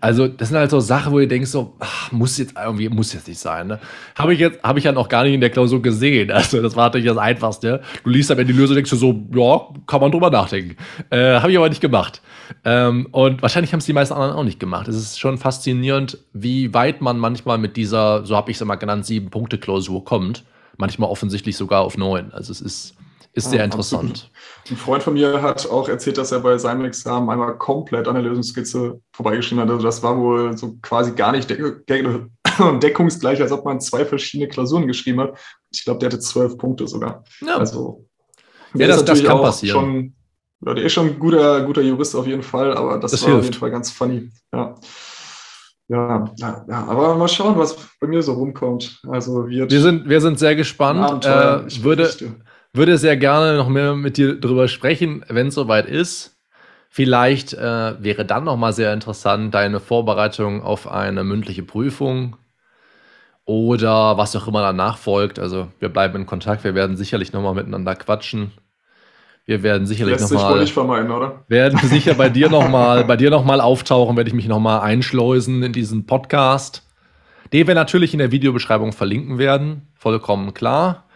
[0.00, 3.12] also das sind halt so Sachen, wo ihr denkst so, ach, muss jetzt irgendwie, muss
[3.12, 3.68] jetzt nicht sein.
[3.68, 3.80] Ne?
[4.16, 6.30] Habe ich jetzt, habe ich ja noch gar nicht in der Klausur gesehen.
[6.38, 7.82] Also das war natürlich das Einfachste.
[8.04, 10.76] Du liest aber die Lösung denkst du so, ja, kann man drüber nachdenken.
[11.10, 12.22] Äh, habe ich aber nicht gemacht.
[12.64, 14.86] Ähm, und wahrscheinlich haben es die meisten anderen auch nicht gemacht.
[14.86, 18.76] Es ist schon faszinierend, wie weit man manchmal mit dieser, so habe ich es immer
[18.76, 20.44] genannt, sieben Punkte Klausur kommt.
[20.76, 22.32] Manchmal offensichtlich sogar auf neun.
[22.32, 22.97] Also es ist
[23.38, 24.10] ist sehr interessant.
[24.10, 24.30] Absolut.
[24.70, 28.14] Ein Freund von mir hat auch erzählt, dass er bei seinem Examen einmal komplett an
[28.14, 29.70] der Lösungskizze vorbeigeschrieben hat.
[29.70, 31.50] Also das war wohl so quasi gar nicht
[32.82, 35.38] deckungsgleich, als ob man zwei verschiedene Klausuren geschrieben hat.
[35.70, 37.24] Ich glaube, der hatte zwölf Punkte sogar.
[37.40, 38.04] Ja, also,
[38.74, 39.74] ja das, das kann passieren.
[39.74, 40.14] Schon,
[40.66, 43.30] ja, der ist schon ein guter, guter Jurist auf jeden Fall, aber das, das war
[43.30, 43.40] hilft.
[43.40, 44.30] auf jeden Fall ganz funny.
[44.52, 44.74] Ja.
[45.90, 49.00] Ja, ja, ja, aber mal schauen, was bei mir so rumkommt.
[49.08, 51.24] Also wir sind, wir sind sehr gespannt.
[51.24, 52.10] Äh, ich würde,
[52.72, 56.36] würde sehr gerne noch mehr mit dir drüber sprechen, wenn es soweit ist.
[56.90, 62.36] Vielleicht äh, wäre dann noch mal sehr interessant deine Vorbereitung auf eine mündliche Prüfung
[63.44, 65.38] oder was auch immer danach folgt.
[65.38, 66.64] Also wir bleiben in Kontakt.
[66.64, 68.52] Wir werden sicherlich noch mal miteinander quatschen.
[69.44, 71.44] Wir werden sicherlich Lässt noch mal nicht vermeiden, oder?
[71.48, 74.16] Werden sicher bei dir noch mal bei dir noch mal auftauchen.
[74.16, 76.86] Werde ich mich noch mal einschleusen in diesen Podcast,
[77.52, 79.88] den wir natürlich in der Videobeschreibung verlinken werden.
[79.94, 81.07] Vollkommen klar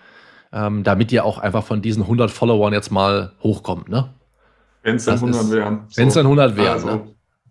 [0.53, 4.11] ähm, damit ihr auch einfach von diesen 100 Followern jetzt mal hochkommt, ne?
[4.83, 5.87] Wenn es dann 100 wären.
[5.95, 7.01] Wenn es dann 100 wären, also, ne?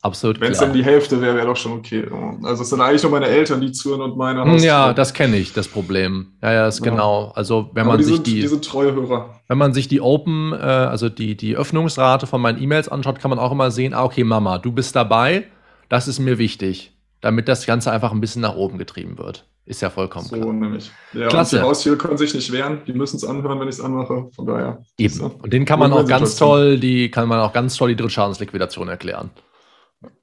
[0.04, 2.08] Absolut Wenn es dann die Hälfte wäre, wäre doch schon okay.
[2.41, 5.38] Also es sind eigentlich nur meine Eltern, die zuhören und meine Haus Ja, das kenne
[5.38, 6.34] ich, das Problem.
[6.41, 6.89] Ja, ja, ist ja.
[6.89, 7.32] genau.
[7.36, 9.36] Also wenn Aber man die sich sind, die, die treue Hörer.
[9.47, 13.30] Wenn man sich die Open, äh, also die, die Öffnungsrate von meinen E-Mails anschaut, kann
[13.30, 15.43] man auch immer sehen, ah, okay, Mama, du bist dabei,
[15.88, 16.93] das ist mir wichtig.
[17.22, 19.47] Damit das Ganze einfach ein bisschen nach oben getrieben wird.
[19.65, 20.51] Ist ja vollkommen so klar.
[20.53, 20.91] nämlich.
[21.13, 21.57] Ja, Klasse.
[21.57, 24.30] die Haustiere können sich nicht wehren, die müssen es anhören, wenn ich es anmache.
[24.36, 24.84] Von daher.
[24.97, 25.22] Eben.
[25.22, 28.89] Und den kann man auch ganz toll, die kann man auch ganz toll die Drittschadensliquidation
[28.89, 29.30] erklären.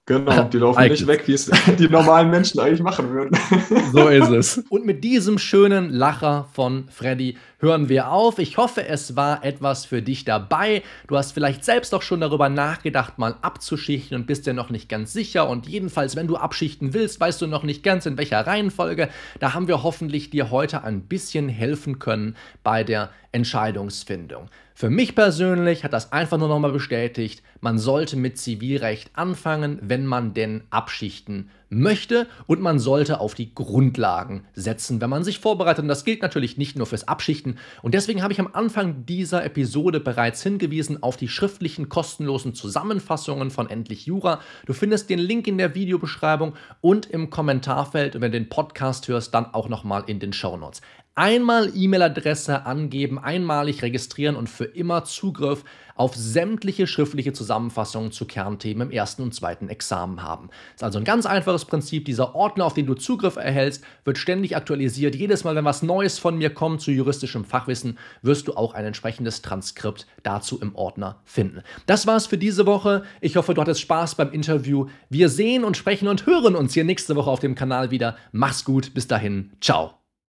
[0.08, 3.38] Genau, die laufen nicht weg, wie es die normalen Menschen eigentlich machen würden.
[3.92, 4.58] So ist es.
[4.70, 8.38] Und mit diesem schönen Lacher von Freddy hören wir auf.
[8.38, 10.82] Ich hoffe, es war etwas für dich dabei.
[11.08, 14.88] Du hast vielleicht selbst auch schon darüber nachgedacht, mal abzuschichten und bist dir noch nicht
[14.88, 15.48] ganz sicher.
[15.48, 19.08] Und jedenfalls, wenn du abschichten willst, weißt du noch nicht ganz in welcher Reihenfolge.
[19.40, 24.48] Da haben wir hoffentlich dir heute ein bisschen helfen können bei der Entscheidungsfindung.
[24.74, 30.06] Für mich persönlich hat das einfach nur nochmal bestätigt, man sollte mit Zivilrecht anfangen, wenn
[30.06, 35.82] man denn abschichten möchte und man sollte auf die Grundlagen setzen, wenn man sich vorbereitet.
[35.82, 37.58] Und das gilt natürlich nicht nur fürs Abschichten.
[37.82, 43.50] Und deswegen habe ich am Anfang dieser Episode bereits hingewiesen auf die schriftlichen kostenlosen Zusammenfassungen
[43.50, 44.40] von Endlich Jura.
[44.66, 49.08] Du findest den Link in der Videobeschreibung und im Kommentarfeld und wenn du den Podcast
[49.08, 50.80] hörst, dann auch nochmal in den Show Notes
[51.18, 55.64] einmal E-Mail-Adresse angeben, einmalig registrieren und für immer Zugriff
[55.96, 60.48] auf sämtliche schriftliche Zusammenfassungen zu Kernthemen im ersten und zweiten Examen haben.
[60.48, 62.04] Das ist also ein ganz einfaches Prinzip.
[62.04, 65.16] Dieser Ordner, auf den du Zugriff erhältst, wird ständig aktualisiert.
[65.16, 68.84] Jedes Mal, wenn was Neues von mir kommt zu juristischem Fachwissen, wirst du auch ein
[68.84, 71.62] entsprechendes Transkript dazu im Ordner finden.
[71.86, 73.02] Das war's für diese Woche.
[73.20, 74.86] Ich hoffe, du hattest Spaß beim Interview.
[75.10, 78.16] Wir sehen und sprechen und hören uns hier nächste Woche auf dem Kanal wieder.
[78.30, 78.94] Mach's gut.
[78.94, 79.50] Bis dahin.
[79.60, 79.97] Ciao.